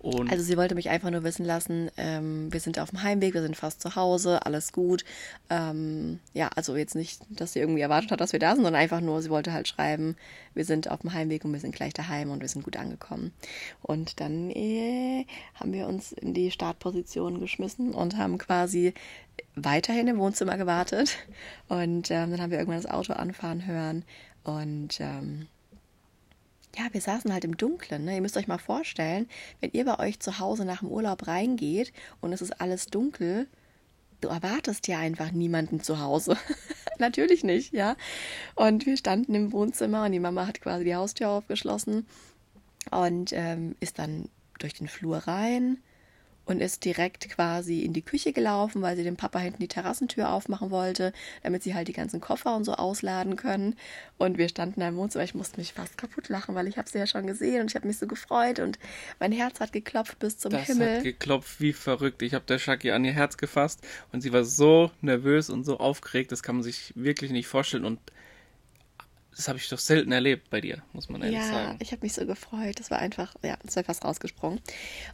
Und 0.00 0.30
Also 0.30 0.44
sie 0.44 0.56
wollte 0.56 0.76
mich 0.76 0.90
einfach 0.90 1.10
nur 1.10 1.24
wissen 1.24 1.44
lassen, 1.44 1.90
ähm, 1.96 2.52
wir 2.52 2.60
sind 2.60 2.78
auf 2.78 2.90
dem 2.90 3.02
Heimweg, 3.02 3.34
wir 3.34 3.42
sind 3.42 3.56
fast 3.56 3.82
zu 3.82 3.96
Hause, 3.96 4.46
alles 4.46 4.72
gut. 4.72 5.04
Ähm, 5.50 6.20
ja, 6.34 6.50
also 6.54 6.76
jetzt 6.76 6.94
nicht, 6.94 7.20
dass 7.30 7.52
sie 7.52 7.58
irgendwie 7.58 7.80
erwartet 7.80 8.12
hat, 8.12 8.20
dass 8.20 8.32
wir 8.32 8.38
da 8.38 8.54
sind, 8.54 8.62
sondern 8.62 8.80
einfach 8.80 9.00
nur, 9.00 9.20
sie 9.22 9.30
wollte 9.30 9.52
halt 9.52 9.66
schreiben, 9.66 10.16
wir 10.54 10.64
sind 10.64 10.88
auf 10.88 11.00
dem 11.00 11.14
Heimweg 11.14 11.44
und 11.44 11.52
wir 11.52 11.58
sind 11.58 11.74
gleich 11.74 11.94
daheim 11.94 12.30
und 12.30 12.40
wir 12.40 12.48
sind 12.48 12.62
gut 12.62 12.76
angekommen. 12.76 13.32
Und 13.82 14.20
dann 14.20 14.50
äh, 14.50 15.26
haben 15.54 15.72
wir 15.72 15.88
uns 15.88 16.12
in 16.12 16.32
die 16.32 16.52
Startposition 16.52 17.40
geschmissen 17.40 17.92
und 17.92 18.16
haben 18.16 18.38
quasi 18.38 18.94
weiterhin 19.56 20.06
im 20.06 20.18
Wohnzimmer 20.18 20.56
gewartet. 20.56 21.16
Und 21.68 22.10
ähm, 22.12 22.30
dann 22.30 22.40
haben 22.40 22.52
wir 22.52 22.58
irgendwann 22.58 22.82
das 22.82 22.90
Auto 22.90 23.14
anfahren 23.14 23.66
hören 23.66 24.04
und 24.44 25.00
ähm, 25.00 25.48
ja, 26.78 26.84
wir 26.92 27.00
saßen 27.00 27.32
halt 27.32 27.44
im 27.44 27.56
Dunkeln. 27.56 28.04
Ne? 28.04 28.14
Ihr 28.14 28.20
müsst 28.20 28.36
euch 28.36 28.46
mal 28.46 28.58
vorstellen, 28.58 29.28
wenn 29.60 29.70
ihr 29.72 29.84
bei 29.84 29.98
euch 29.98 30.20
zu 30.20 30.38
Hause 30.38 30.64
nach 30.64 30.80
dem 30.80 30.88
Urlaub 30.88 31.26
reingeht 31.26 31.92
und 32.20 32.32
es 32.32 32.40
ist 32.40 32.60
alles 32.60 32.86
dunkel, 32.86 33.48
du 34.20 34.28
erwartest 34.28 34.86
ja 34.86 34.98
einfach 34.98 35.32
niemanden 35.32 35.80
zu 35.80 36.00
Hause. 36.00 36.36
Natürlich 36.98 37.44
nicht, 37.44 37.72
ja. 37.72 37.96
Und 38.54 38.86
wir 38.86 38.96
standen 38.96 39.34
im 39.34 39.52
Wohnzimmer 39.52 40.04
und 40.04 40.12
die 40.12 40.20
Mama 40.20 40.46
hat 40.46 40.60
quasi 40.60 40.84
die 40.84 40.94
Haustür 40.94 41.30
aufgeschlossen 41.30 42.06
und 42.90 43.32
ähm, 43.32 43.74
ist 43.80 43.98
dann 43.98 44.28
durch 44.58 44.74
den 44.74 44.88
Flur 44.88 45.18
rein 45.18 45.78
und 46.48 46.62
ist 46.62 46.86
direkt 46.86 47.28
quasi 47.28 47.80
in 47.82 47.92
die 47.92 48.00
Küche 48.00 48.32
gelaufen, 48.32 48.80
weil 48.80 48.96
sie 48.96 49.04
dem 49.04 49.16
Papa 49.16 49.38
hinten 49.38 49.60
die 49.60 49.68
Terrassentür 49.68 50.30
aufmachen 50.30 50.70
wollte, 50.70 51.12
damit 51.42 51.62
sie 51.62 51.74
halt 51.74 51.88
die 51.88 51.92
ganzen 51.92 52.22
Koffer 52.22 52.56
und 52.56 52.64
so 52.64 52.72
ausladen 52.72 53.36
können. 53.36 53.76
Und 54.16 54.38
wir 54.38 54.48
standen 54.48 54.80
da 54.80 54.88
im 54.88 54.96
Wohnzimmer. 54.96 55.24
Ich 55.24 55.34
musste 55.34 55.58
mich 55.58 55.74
fast 55.74 55.98
kaputt 55.98 56.30
lachen, 56.30 56.54
weil 56.54 56.66
ich 56.66 56.78
habe 56.78 56.88
sie 56.88 56.96
ja 56.96 57.06
schon 57.06 57.26
gesehen 57.26 57.60
und 57.60 57.70
ich 57.70 57.76
habe 57.76 57.86
mich 57.86 57.98
so 57.98 58.06
gefreut 58.06 58.60
und 58.60 58.78
mein 59.20 59.30
Herz 59.30 59.60
hat 59.60 59.72
geklopft 59.72 60.18
bis 60.20 60.38
zum 60.38 60.50
das 60.52 60.66
Himmel. 60.66 60.96
hat 60.96 61.02
geklopft 61.02 61.60
wie 61.60 61.74
verrückt. 61.74 62.22
Ich 62.22 62.32
habe 62.32 62.46
der 62.46 62.58
Shaki 62.58 62.92
an 62.92 63.04
ihr 63.04 63.12
Herz 63.12 63.36
gefasst 63.36 63.86
und 64.12 64.22
sie 64.22 64.32
war 64.32 64.44
so 64.44 64.90
nervös 65.02 65.50
und 65.50 65.64
so 65.64 65.78
aufgeregt, 65.78 66.32
das 66.32 66.42
kann 66.42 66.56
man 66.56 66.62
sich 66.62 66.94
wirklich 66.96 67.30
nicht 67.30 67.46
vorstellen. 67.46 67.84
Und 67.84 68.00
das 69.38 69.46
habe 69.48 69.56
ich 69.58 69.68
doch 69.68 69.78
selten 69.78 70.10
erlebt 70.10 70.50
bei 70.50 70.60
dir, 70.60 70.82
muss 70.92 71.08
man 71.08 71.22
ehrlich 71.22 71.36
Ja, 71.38 71.48
sagen. 71.48 71.78
ich 71.80 71.92
habe 71.92 72.02
mich 72.02 72.12
so 72.12 72.26
gefreut. 72.26 72.80
Das 72.80 72.90
war 72.90 72.98
einfach, 72.98 73.36
ja, 73.44 73.56
das 73.64 73.76
wäre 73.76 73.84
fast 73.84 74.04
rausgesprungen. 74.04 74.60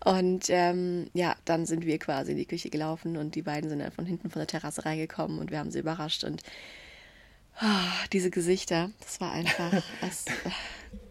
Und 0.02 0.46
ähm, 0.48 1.10
ja, 1.12 1.36
dann 1.44 1.66
sind 1.66 1.84
wir 1.84 1.98
quasi 1.98 2.32
in 2.32 2.38
die 2.38 2.46
Küche 2.46 2.70
gelaufen 2.70 3.18
und 3.18 3.34
die 3.34 3.42
beiden 3.42 3.68
sind 3.68 3.80
dann 3.80 3.92
von 3.92 4.06
hinten 4.06 4.30
von 4.30 4.40
der 4.40 4.46
Terrasse 4.46 4.86
reingekommen 4.86 5.38
und 5.38 5.50
wir 5.50 5.58
haben 5.58 5.70
sie 5.70 5.78
überrascht 5.80 6.24
und 6.24 6.42
ah, 7.56 7.92
diese 8.12 8.30
Gesichter, 8.30 8.90
das 9.00 9.20
war 9.20 9.32
einfach, 9.32 9.72
das, 10.00 10.24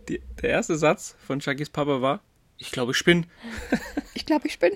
Die, 0.10 0.22
der 0.42 0.50
erste 0.50 0.76
Satz 0.78 1.16
von 1.26 1.40
Shakis 1.40 1.70
Papa 1.70 2.02
war, 2.02 2.22
ich 2.64 2.72
glaube, 2.72 2.94
ich 2.94 3.04
bin. 3.04 3.26
ich 4.14 4.26
glaube, 4.26 4.48
ich 4.48 4.58
bin. 4.58 4.72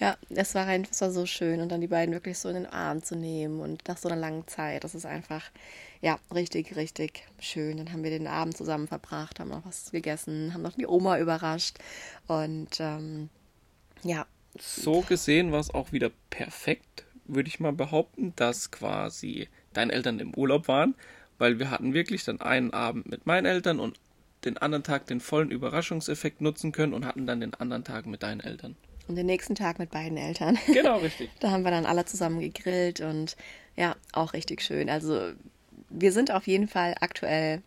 Ja, 0.00 0.16
es 0.30 0.54
war 0.54 0.66
einfach 0.66 0.90
es 0.90 1.02
war 1.02 1.10
so 1.10 1.26
schön 1.26 1.60
und 1.60 1.68
dann 1.70 1.82
die 1.82 1.86
beiden 1.86 2.14
wirklich 2.14 2.38
so 2.38 2.48
in 2.48 2.54
den 2.54 2.66
Arm 2.66 3.02
zu 3.02 3.14
nehmen 3.14 3.60
und 3.60 3.86
nach 3.88 3.98
so 3.98 4.08
einer 4.08 4.18
langen 4.18 4.46
Zeit, 4.48 4.84
das 4.84 4.94
ist 4.94 5.04
einfach, 5.04 5.50
ja, 6.00 6.18
richtig, 6.34 6.76
richtig 6.76 7.24
schön. 7.38 7.76
Dann 7.76 7.92
haben 7.92 8.02
wir 8.02 8.10
den 8.10 8.26
Abend 8.26 8.56
zusammen 8.56 8.88
verbracht, 8.88 9.38
haben 9.38 9.50
noch 9.50 9.66
was 9.66 9.90
gegessen, 9.90 10.54
haben 10.54 10.62
noch 10.62 10.72
die 10.76 10.86
Oma 10.86 11.18
überrascht 11.18 11.76
und 12.26 12.80
ähm, 12.80 13.28
ja, 14.02 14.26
So 14.58 15.02
gesehen 15.02 15.52
war 15.52 15.60
es 15.60 15.74
auch 15.74 15.92
wieder 15.92 16.10
perfekt, 16.30 17.04
würde 17.26 17.48
ich 17.48 17.60
mal 17.60 17.72
behaupten, 17.72 18.32
dass 18.36 18.70
quasi 18.70 19.48
deine 19.74 19.92
Eltern 19.92 20.20
im 20.20 20.34
Urlaub 20.34 20.68
waren, 20.68 20.94
weil 21.38 21.58
wir 21.58 21.70
hatten 21.70 21.92
wirklich 21.92 22.24
dann 22.24 22.40
einen 22.40 22.72
Abend 22.72 23.08
mit 23.10 23.26
meinen 23.26 23.44
Eltern 23.44 23.78
und 23.78 24.00
den 24.46 24.58
anderen 24.58 24.84
Tag 24.84 25.06
den 25.06 25.20
vollen 25.20 25.50
Überraschungseffekt 25.50 26.40
nutzen 26.40 26.72
können 26.72 26.94
und 26.94 27.04
hatten 27.04 27.26
dann 27.26 27.40
den 27.40 27.54
anderen 27.54 27.84
Tag 27.84 28.06
mit 28.06 28.22
deinen 28.22 28.40
Eltern. 28.40 28.76
Und 29.08 29.16
den 29.16 29.26
nächsten 29.26 29.54
Tag 29.54 29.78
mit 29.78 29.90
beiden 29.90 30.16
Eltern. 30.16 30.58
Genau, 30.66 30.98
richtig. 30.98 31.30
Da 31.40 31.50
haben 31.50 31.64
wir 31.64 31.70
dann 31.70 31.86
alle 31.86 32.04
zusammen 32.04 32.40
gegrillt 32.40 33.00
und 33.00 33.36
ja, 33.76 33.94
auch 34.12 34.32
richtig 34.32 34.62
schön. 34.62 34.88
Also 34.88 35.32
wir 35.90 36.12
sind 36.12 36.30
auf 36.30 36.46
jeden 36.46 36.68
Fall 36.68 36.94
aktuell 37.00 37.62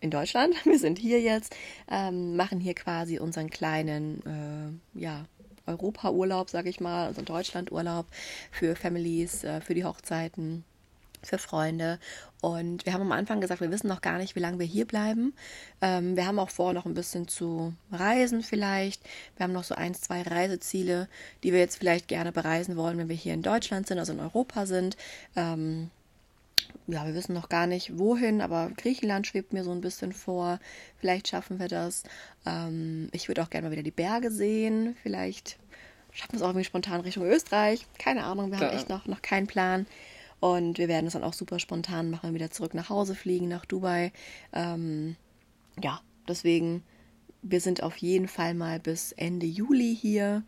in 0.00 0.10
Deutschland. 0.10 0.54
Wir 0.64 0.78
sind 0.78 0.98
hier 0.98 1.20
jetzt, 1.20 1.56
ähm, 1.90 2.36
machen 2.36 2.60
hier 2.60 2.74
quasi 2.74 3.18
unseren 3.18 3.48
kleinen, 3.50 4.80
äh, 4.94 5.00
ja, 5.00 5.24
Europa-Urlaub, 5.66 6.50
sag 6.50 6.66
ich 6.66 6.80
mal, 6.80 7.06
also 7.06 7.22
Deutschland-Urlaub 7.22 8.06
für 8.52 8.76
Families, 8.76 9.42
äh, 9.42 9.60
für 9.60 9.74
die 9.74 9.84
Hochzeiten 9.84 10.64
für 11.26 11.38
Freunde. 11.38 11.98
Und 12.40 12.86
wir 12.86 12.92
haben 12.92 13.02
am 13.02 13.12
Anfang 13.12 13.40
gesagt, 13.40 13.60
wir 13.60 13.70
wissen 13.70 13.88
noch 13.88 14.00
gar 14.00 14.18
nicht, 14.18 14.36
wie 14.36 14.40
lange 14.40 14.58
wir 14.58 14.66
hier 14.66 14.86
bleiben. 14.86 15.34
Ähm, 15.80 16.16
wir 16.16 16.26
haben 16.26 16.38
auch 16.38 16.50
vor, 16.50 16.72
noch 16.72 16.86
ein 16.86 16.94
bisschen 16.94 17.28
zu 17.28 17.74
reisen 17.90 18.42
vielleicht. 18.42 19.02
Wir 19.36 19.44
haben 19.44 19.52
noch 19.52 19.64
so 19.64 19.74
ein, 19.74 19.94
zwei 19.94 20.22
Reiseziele, 20.22 21.08
die 21.42 21.52
wir 21.52 21.58
jetzt 21.60 21.76
vielleicht 21.78 22.08
gerne 22.08 22.32
bereisen 22.32 22.76
wollen, 22.76 22.98
wenn 22.98 23.08
wir 23.08 23.16
hier 23.16 23.34
in 23.34 23.42
Deutschland 23.42 23.86
sind, 23.86 23.98
also 23.98 24.12
in 24.12 24.20
Europa 24.20 24.66
sind. 24.66 24.96
Ähm, 25.34 25.90
ja, 26.88 27.04
wir 27.06 27.14
wissen 27.14 27.32
noch 27.34 27.48
gar 27.48 27.66
nicht 27.66 27.98
wohin, 27.98 28.40
aber 28.40 28.70
Griechenland 28.76 29.26
schwebt 29.26 29.52
mir 29.52 29.64
so 29.64 29.72
ein 29.72 29.80
bisschen 29.80 30.12
vor. 30.12 30.60
Vielleicht 31.00 31.28
schaffen 31.28 31.58
wir 31.58 31.68
das. 31.68 32.04
Ähm, 32.44 33.08
ich 33.12 33.28
würde 33.28 33.42
auch 33.42 33.50
gerne 33.50 33.66
mal 33.68 33.72
wieder 33.72 33.82
die 33.82 33.90
Berge 33.90 34.30
sehen. 34.30 34.96
Vielleicht 35.02 35.58
schaffen 36.12 36.32
wir 36.32 36.36
es 36.36 36.42
auch 36.42 36.48
irgendwie 36.50 36.64
spontan 36.64 37.00
Richtung 37.00 37.24
Österreich. 37.24 37.86
Keine 37.98 38.24
Ahnung, 38.24 38.50
wir 38.52 38.58
Da- 38.58 38.66
haben 38.68 38.76
echt 38.76 38.88
noch, 38.88 39.06
noch 39.06 39.22
keinen 39.22 39.46
Plan. 39.46 39.86
Und 40.40 40.78
wir 40.78 40.88
werden 40.88 41.06
es 41.06 41.14
dann 41.14 41.24
auch 41.24 41.32
super 41.32 41.58
spontan 41.58 42.10
machen, 42.10 42.34
wieder 42.34 42.50
zurück 42.50 42.74
nach 42.74 42.90
Hause 42.90 43.14
fliegen, 43.14 43.48
nach 43.48 43.64
Dubai. 43.64 44.12
Ähm, 44.52 45.16
ja, 45.82 46.00
deswegen, 46.28 46.82
wir 47.42 47.60
sind 47.60 47.82
auf 47.82 47.96
jeden 47.96 48.28
Fall 48.28 48.54
mal 48.54 48.78
bis 48.78 49.12
Ende 49.12 49.46
Juli 49.46 49.96
hier. 49.98 50.42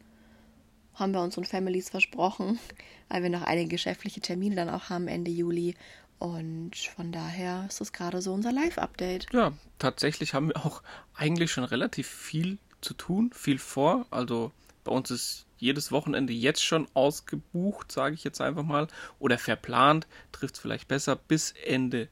Haben 0.95 1.13
wir 1.13 1.23
unseren 1.23 1.45
Families 1.45 1.91
versprochen, 1.91 2.59
weil 3.09 3.23
wir 3.23 3.31
noch 3.31 3.43
einige 3.43 3.69
geschäftliche 3.69 4.21
Termine 4.21 4.57
dann 4.57 4.71
auch 4.71 4.91
haben 4.91 5.09
Ende 5.09 5.31
Juli. 5.31 5.75
Und 6.19 6.77
von 6.77 7.13
daher 7.13 7.65
ist 7.69 7.81
das 7.81 7.93
gerade 7.93 8.21
so 8.21 8.33
unser 8.33 8.53
Live-Update. 8.53 9.29
Ja, 9.33 9.53
tatsächlich 9.79 10.35
haben 10.35 10.49
wir 10.49 10.57
auch 10.57 10.83
eigentlich 11.15 11.53
schon 11.53 11.65
relativ 11.65 12.09
viel 12.09 12.59
zu 12.81 12.95
tun, 12.95 13.31
viel 13.33 13.59
vor. 13.59 14.07
Also 14.11 14.53
Bei 14.89 14.95
uns 14.95 15.11
ist 15.11 15.47
jedes 15.59 15.93
Wochenende 15.93 16.33
jetzt 16.33 16.65
schon 16.65 16.89
ausgebucht, 16.95 17.93
sage 17.93 18.15
ich 18.15 18.25
jetzt 18.25 18.41
einfach 18.41 18.63
mal, 18.63 18.89
oder 19.19 19.37
verplant, 19.37 20.07
trifft 20.33 20.55
es 20.55 20.61
vielleicht 20.61 20.89
besser, 20.89 21.15
bis 21.15 21.53
Ende 21.67 22.09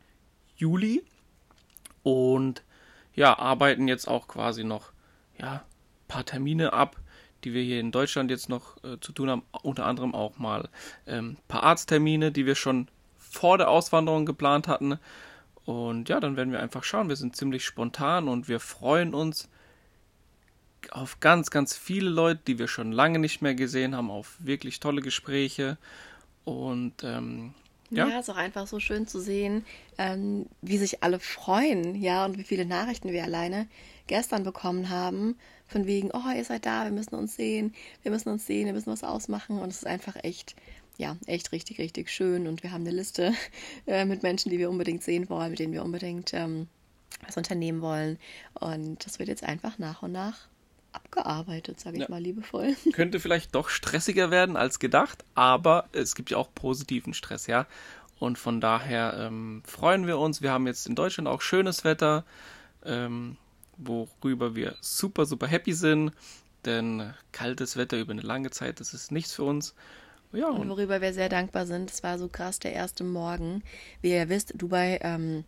Juli. 0.57 1.03
Und 2.03 2.63
ja, 3.15 3.39
arbeiten 3.39 3.89
jetzt 3.89 4.09
auch 4.09 4.29
quasi 4.29 4.63
noch 4.63 4.93
ja, 5.41 5.65
paar 6.07 6.27
Termine 6.27 6.75
ab, 6.75 7.01
die 7.45 7.55
wir 7.55 7.63
hier 7.63 7.81
in 7.81 7.93
Deutschland 7.93 8.31
jetzt 8.31 8.51
noch 8.51 8.77
äh, 8.85 9.01
zu 9.01 9.13
tun 9.13 9.31
haben. 9.31 9.43
Unter 9.63 9.87
anderem 9.87 10.15
auch 10.15 10.37
mal 10.37 10.69
ähm, 11.07 11.39
paar 11.49 11.63
Arzttermine, 11.63 12.31
die 12.31 12.45
wir 12.45 12.57
schon 12.57 12.89
vor 13.17 13.57
der 13.57 13.71
Auswanderung 13.71 14.27
geplant 14.27 14.69
hatten. 14.69 14.99
Und 15.65 16.11
ja, 16.11 16.21
dann 16.21 16.37
werden 16.37 16.53
wir 16.53 16.61
einfach 16.61 16.85
schauen. 16.85 17.09
Wir 17.09 17.17
sind 17.17 17.37
ziemlich 17.37 17.65
spontan 17.65 18.29
und 18.29 18.49
wir 18.49 18.61
freuen 18.61 19.15
uns 19.15 19.49
auf 20.93 21.21
ganz, 21.21 21.51
ganz 21.51 21.77
viele 21.77 22.11
Leute, 22.11 22.41
die 22.47 22.59
wir 22.59 22.69
schon 22.69 22.93
lange 22.93 23.19
nicht 23.19 23.43
mehr 23.43 23.55
gesehen 23.55 23.95
haben, 23.95 24.11
auf 24.11 24.37
wirklich 24.39 24.81
tolle 24.81 25.03
Gespräche. 25.03 25.79
Und 26.45 27.03
ähm, 27.03 27.55
ja. 27.91 28.09
ja, 28.09 28.19
ist 28.19 28.31
auch 28.31 28.37
einfach 28.37 28.67
so 28.67 28.81
schön 28.81 29.07
zu 29.07 29.21
sehen, 29.21 29.65
ähm, 29.99 30.47
wie 30.61 30.79
sich 30.79 31.03
alle 31.03 31.21
freuen, 31.21 31.95
ja, 31.95 32.25
und 32.25 32.39
wie 32.39 32.43
viele 32.43 32.67
Nachrichten 32.67 33.13
wir 33.13 33.25
alleine 33.25 33.69
gestern 34.07 34.43
bekommen 34.43 34.89
haben, 34.89 35.37
von 35.69 35.87
wegen, 35.87 36.11
oh, 36.13 36.31
ihr 36.35 36.45
seid 36.45 36.67
da, 36.67 36.85
wir 36.85 36.93
müssen 36.93 37.15
uns 37.15 37.37
sehen, 37.37 37.75
wir 38.03 38.11
müssen 38.11 38.29
uns 38.29 38.47
sehen, 38.47 38.67
wir 38.67 38.73
müssen 38.73 38.93
was 38.93 39.05
ausmachen. 39.05 39.59
Und 39.59 39.69
es 39.69 39.79
ist 39.79 39.87
einfach 39.87 40.17
echt, 40.23 40.55
ja, 40.97 41.17
echt 41.27 41.53
richtig, 41.53 41.79
richtig 41.79 42.11
schön. 42.11 42.47
Und 42.47 42.63
wir 42.63 42.73
haben 42.73 42.83
eine 42.83 42.93
Liste 42.97 43.35
äh, 43.87 44.05
mit 44.05 44.23
Menschen, 44.23 44.51
die 44.51 44.59
wir 44.59 44.71
unbedingt 44.71 45.03
sehen 45.03 45.29
wollen, 45.29 45.51
mit 45.51 45.59
denen 45.59 45.73
wir 45.73 45.85
unbedingt 45.85 46.33
ähm, 46.35 46.69
was 47.25 47.37
unternehmen 47.37 47.83
wollen. 47.83 48.19
Und 48.55 49.05
das 49.05 49.19
wird 49.19 49.29
jetzt 49.29 49.45
einfach 49.45 49.79
nach 49.79 50.03
und 50.03 50.13
nach 50.13 50.49
abgearbeitet, 50.97 51.79
sage 51.79 51.97
ich 51.97 52.03
ja. 52.03 52.09
mal 52.11 52.21
liebevoll. 52.21 52.75
Könnte 52.93 53.21
vielleicht 53.21 53.55
doch 53.55 53.69
stressiger 53.69 54.31
werden 54.31 54.57
als 54.57 54.79
gedacht, 54.79 55.25
aber 55.35 55.89
es 55.93 56.15
gibt 56.15 56.31
ja 56.31 56.37
auch 56.37 56.49
positiven 56.55 57.15
Stress, 57.15 57.47
ja. 57.47 57.67
Und 58.19 58.39
von 58.39 58.61
daher 58.61 59.15
ähm, 59.19 59.63
freuen 59.67 60.07
wir 60.07 60.19
uns. 60.19 60.43
Wir 60.43 60.51
haben 60.51 60.67
jetzt 60.67 60.87
in 60.87 60.95
Deutschland 60.95 61.29
auch 61.29 61.43
schönes 61.43 61.85
Wetter, 61.85 62.25
ähm, 62.85 63.37
worüber 63.77 64.57
wir 64.57 64.75
super, 64.81 65.27
super 65.27 65.47
happy 65.47 65.73
sind. 65.73 66.13
Denn 66.65 67.15
kaltes 67.31 67.77
Wetter 67.77 67.99
über 67.99 68.13
eine 68.13 68.23
lange 68.23 68.51
Zeit, 68.51 68.81
das 68.81 68.93
ist 68.95 69.13
nichts 69.13 69.33
für 69.33 69.45
uns. 69.45 69.75
Ja, 70.33 70.49
und, 70.49 70.63
und 70.63 70.69
worüber 70.71 71.01
wir 71.01 71.13
sehr 71.13 71.29
dankbar 71.29 71.67
sind, 71.67 71.91
es 71.91 72.03
war 72.03 72.19
so 72.19 72.29
krass 72.29 72.59
der 72.59 72.73
erste 72.73 73.05
Morgen. 73.05 73.63
Wie 74.01 74.11
ihr 74.11 74.29
wisst, 74.29 74.53
Dubai 74.57 74.99
ähm, 75.03 75.45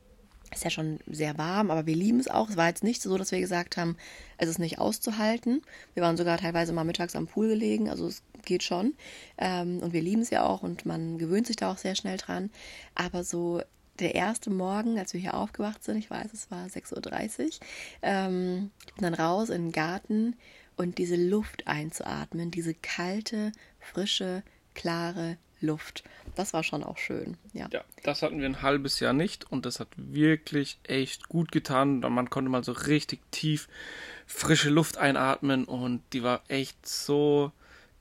ist 0.52 0.64
ja 0.64 0.70
schon 0.70 0.98
sehr 1.06 1.36
warm, 1.38 1.70
aber 1.70 1.86
wir 1.86 1.94
lieben 1.94 2.20
es 2.20 2.28
auch. 2.28 2.48
Es 2.48 2.56
war 2.56 2.68
jetzt 2.68 2.84
nicht 2.84 3.02
so, 3.02 3.18
dass 3.18 3.32
wir 3.32 3.40
gesagt 3.40 3.76
haben, 3.76 3.96
es 4.38 4.48
ist 4.48 4.58
nicht 4.58 4.78
auszuhalten. 4.78 5.62
Wir 5.94 6.02
waren 6.02 6.16
sogar 6.16 6.38
teilweise 6.38 6.72
mal 6.72 6.84
mittags 6.84 7.16
am 7.16 7.26
Pool 7.26 7.48
gelegen, 7.48 7.88
also 7.88 8.06
es 8.06 8.22
geht 8.44 8.62
schon. 8.62 8.94
Ähm, 9.36 9.80
und 9.80 9.92
wir 9.92 10.02
lieben 10.02 10.22
es 10.22 10.30
ja 10.30 10.44
auch 10.44 10.62
und 10.62 10.86
man 10.86 11.18
gewöhnt 11.18 11.46
sich 11.46 11.56
da 11.56 11.70
auch 11.70 11.78
sehr 11.78 11.94
schnell 11.94 12.16
dran. 12.16 12.50
Aber 12.94 13.24
so 13.24 13.60
der 13.98 14.14
erste 14.14 14.50
Morgen, 14.50 14.98
als 14.98 15.12
wir 15.12 15.20
hier 15.20 15.34
aufgewacht 15.34 15.82
sind, 15.82 15.98
ich 15.98 16.10
weiß, 16.10 16.32
es 16.32 16.50
war 16.50 16.66
6.30 16.66 17.44
Uhr, 17.44 17.50
ähm, 18.02 18.70
bin 18.94 19.02
dann 19.02 19.14
raus 19.14 19.50
in 19.50 19.66
den 19.66 19.72
Garten 19.72 20.36
und 20.76 20.98
diese 20.98 21.16
Luft 21.16 21.66
einzuatmen, 21.66 22.50
diese 22.50 22.74
kalte, 22.74 23.52
frische, 23.80 24.42
klare 24.74 25.36
Luft. 25.60 26.04
Das 26.34 26.52
war 26.52 26.62
schon 26.62 26.84
auch 26.84 26.98
schön. 26.98 27.36
Ja. 27.52 27.68
ja, 27.72 27.82
das 28.04 28.22
hatten 28.22 28.38
wir 28.38 28.46
ein 28.46 28.62
halbes 28.62 29.00
Jahr 29.00 29.12
nicht 29.12 29.50
und 29.50 29.66
das 29.66 29.80
hat 29.80 29.88
wirklich 29.96 30.78
echt 30.84 31.28
gut 31.28 31.52
getan. 31.52 32.00
Man 32.00 32.30
konnte 32.30 32.50
mal 32.50 32.64
so 32.64 32.72
richtig 32.72 33.20
tief 33.30 33.68
frische 34.26 34.70
Luft 34.70 34.98
einatmen 34.98 35.64
und 35.64 36.02
die 36.12 36.22
war 36.22 36.42
echt 36.48 36.86
so 36.86 37.52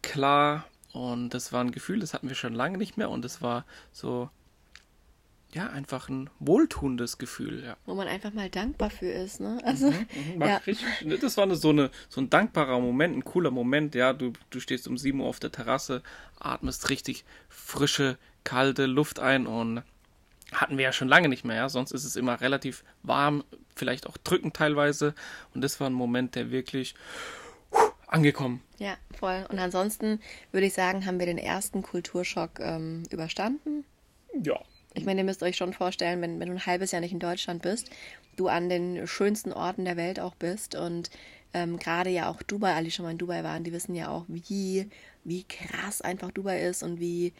klar 0.02 0.66
und 0.94 1.30
das 1.30 1.52
war 1.54 1.64
ein 1.64 1.72
Gefühl, 1.72 2.00
das 2.00 2.14
hatten 2.14 2.30
wir 2.30 2.36
schon 2.36 2.54
lange 2.54 2.78
nicht 2.78 2.98
mehr 2.98 3.10
und 3.10 3.26
es 3.26 3.42
war 3.42 3.66
so 3.92 4.30
ja, 5.54 5.68
einfach 5.70 6.10
ein 6.10 6.30
wohltuendes 6.40 7.18
Gefühl, 7.18 7.64
ja. 7.64 7.78
Wo 7.86 7.96
man 7.96 8.08
einfach 8.08 8.34
mal 8.34 8.50
dankbar 8.50 8.90
für 8.90 9.10
ist, 9.10 9.40
ne? 9.40 9.60
Also, 9.64 9.90
mhm, 9.92 10.08
mhm, 10.36 10.42
ja. 10.42 10.58
richtig, 10.58 10.88
ne, 11.06 11.18
das 11.18 11.38
war 11.38 11.44
eine, 11.44 11.56
so, 11.56 11.70
eine, 11.70 11.90
so 12.10 12.20
ein 12.20 12.30
dankbarer 12.30 12.80
Moment, 12.80 13.16
ein 13.16 13.24
cooler 13.24 13.52
Moment, 13.52 13.96
ja. 13.96 14.14
Du, 14.14 14.34
du 14.50 14.60
stehst 14.60 14.88
um 14.88 14.98
7 14.98 15.20
Uhr 15.20 15.28
auf 15.28 15.40
der 15.40 15.52
Terrasse, 15.52 16.04
atmest 16.40 16.90
richtig 16.90 17.24
frische, 17.50 18.18
kalte 18.44 18.86
Luft 18.86 19.20
ein 19.20 19.48
und 19.48 19.84
hatten 20.52 20.78
wir 20.78 20.86
ja 20.86 20.94
schon 20.94 21.08
lange 21.08 21.30
nicht 21.30 21.46
mehr, 21.46 21.56
ja. 21.56 21.70
Sonst 21.70 21.92
ist 21.92 22.04
es 22.04 22.18
immer 22.18 22.42
relativ 22.42 22.84
warm, 23.04 23.44
vielleicht 23.76 24.06
auch 24.08 24.18
drückend 24.18 24.56
teilweise. 24.56 25.16
Und 25.54 25.62
das 25.62 25.80
war 25.80 25.90
ein 25.90 25.94
Moment, 25.94 26.36
der 26.36 26.52
wirklich 26.52 26.94
angekommen. 28.08 28.62
Ja, 28.80 28.98
voll. 29.18 29.46
Und 29.50 29.60
ansonsten 29.60 30.20
würde 30.52 30.68
ich 30.68 30.74
sagen, 30.74 31.06
haben 31.06 31.20
wir 31.20 31.26
den 31.26 31.38
ersten 31.38 31.84
Kulturschock 31.84 32.60
ähm, 32.60 33.04
überstanden. 33.12 33.86
Ja, 34.34 34.60
ich 34.98 35.06
meine, 35.06 35.22
ihr 35.22 35.26
müsst 35.26 35.44
euch 35.44 35.56
schon 35.56 35.74
vorstellen, 35.74 36.22
wenn, 36.22 36.40
wenn 36.40 36.50
du 36.50 36.56
ein 36.56 36.66
halbes 36.66 36.92
Jahr 36.92 37.02
nicht 37.02 37.12
in 37.12 37.20
Deutschland 37.20 37.62
bist, 37.62 37.90
du 38.36 38.48
an 38.48 38.68
den 38.68 39.08
schönsten 39.08 39.54
Orten 39.54 39.86
der 39.86 39.96
Welt 39.96 40.20
auch 40.20 40.36
bist 40.36 40.76
und 40.76 41.10
ähm, 41.54 41.78
gerade 41.78 42.10
ja 42.10 42.30
auch 42.30 42.42
Dubai, 42.44 42.74
alle 42.74 42.86
die 42.86 42.92
schon 42.92 43.06
mal 43.06 43.12
in 43.12 43.18
Dubai 43.18 43.44
waren, 43.44 43.64
die 43.64 43.72
wissen 43.72 43.96
ja 43.96 44.10
auch, 44.10 44.26
wie, 44.28 44.90
wie 45.24 45.44
krass 45.44 46.02
einfach 46.02 46.32
Dubai 46.32 46.62
ist 46.62 46.84
und 46.84 47.00
wie, 47.00 47.34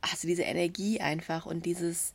also 0.00 0.26
diese 0.26 0.42
Energie 0.42 1.00
einfach 1.00 1.46
und 1.46 1.64
dieses, 1.64 2.12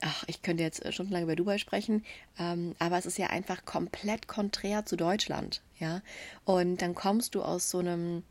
ach, 0.00 0.24
ich 0.28 0.42
könnte 0.42 0.62
jetzt 0.62 0.92
stundenlang 0.92 1.24
über 1.24 1.36
Dubai 1.36 1.58
sprechen, 1.58 2.04
ähm, 2.38 2.74
aber 2.78 2.98
es 2.98 3.06
ist 3.06 3.18
ja 3.18 3.28
einfach 3.28 3.64
komplett 3.64 4.28
konträr 4.28 4.86
zu 4.86 4.96
Deutschland, 4.96 5.62
ja. 5.78 6.00
Und 6.44 6.80
dann 6.80 6.94
kommst 6.94 7.34
du 7.34 7.42
aus 7.42 7.70
so 7.70 7.78
einem 7.78 8.22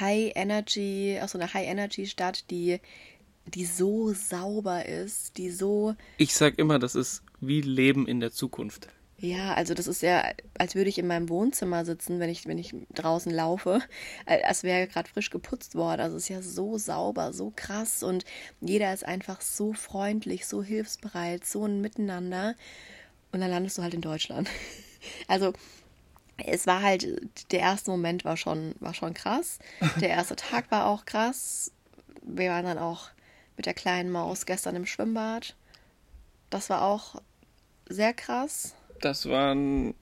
High 0.00 0.32
Energy, 0.34 1.18
aus 1.22 1.32
so 1.32 1.38
einer 1.38 1.54
High 1.54 1.68
Energy 1.68 2.06
Stadt, 2.06 2.50
die 2.50 2.80
die 3.46 3.64
so 3.64 4.12
sauber 4.12 4.86
ist, 4.86 5.38
die 5.38 5.50
so. 5.50 5.94
Ich 6.18 6.34
sag 6.34 6.58
immer, 6.58 6.78
das 6.78 6.94
ist 6.94 7.22
wie 7.40 7.60
Leben 7.60 8.06
in 8.06 8.20
der 8.20 8.32
Zukunft. 8.32 8.88
Ja, 9.18 9.54
also 9.54 9.72
das 9.72 9.86
ist 9.86 10.02
ja, 10.02 10.24
als 10.58 10.74
würde 10.74 10.90
ich 10.90 10.98
in 10.98 11.06
meinem 11.06 11.30
Wohnzimmer 11.30 11.86
sitzen, 11.86 12.20
wenn 12.20 12.28
ich, 12.28 12.46
wenn 12.46 12.58
ich 12.58 12.74
draußen 12.94 13.32
laufe, 13.32 13.80
als 14.26 14.62
wäre 14.62 14.86
gerade 14.86 15.08
frisch 15.08 15.30
geputzt 15.30 15.74
worden. 15.74 16.02
Also 16.02 16.16
es 16.16 16.24
ist 16.24 16.28
ja 16.28 16.42
so 16.42 16.76
sauber, 16.76 17.32
so 17.32 17.50
krass 17.56 18.02
und 18.02 18.26
jeder 18.60 18.92
ist 18.92 19.06
einfach 19.06 19.40
so 19.40 19.72
freundlich, 19.72 20.46
so 20.46 20.62
hilfsbereit, 20.62 21.46
so 21.46 21.64
ein 21.64 21.80
Miteinander. 21.80 22.54
Und 23.32 23.40
dann 23.40 23.50
landest 23.50 23.78
du 23.78 23.82
halt 23.82 23.94
in 23.94 24.02
Deutschland. 24.02 24.48
Also 25.28 25.52
es 26.36 26.66
war 26.66 26.82
halt, 26.82 27.06
der 27.52 27.60
erste 27.60 27.92
Moment 27.92 28.24
war 28.24 28.36
schon, 28.36 28.74
war 28.80 28.92
schon 28.92 29.14
krass. 29.14 29.60
Der 30.00 30.08
erste 30.08 30.34
Tag 30.34 30.68
war 30.72 30.86
auch 30.86 31.04
krass. 31.04 31.70
Wir 32.22 32.50
waren 32.50 32.64
dann 32.64 32.78
auch 32.78 33.10
mit 33.56 33.66
der 33.66 33.74
kleinen 33.74 34.10
Maus 34.10 34.46
gestern 34.46 34.76
im 34.76 34.86
Schwimmbad. 34.86 35.54
Das 36.50 36.70
war 36.70 36.82
auch 36.82 37.20
sehr 37.88 38.14
krass. 38.14 38.74
Das 39.00 39.28
war 39.28 39.54
ein 39.54 39.94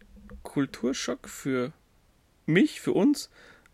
Kulturschock 0.43 1.29
für 1.29 1.73
mich, 2.47 2.81
für 2.81 2.93
uns, 2.93 3.31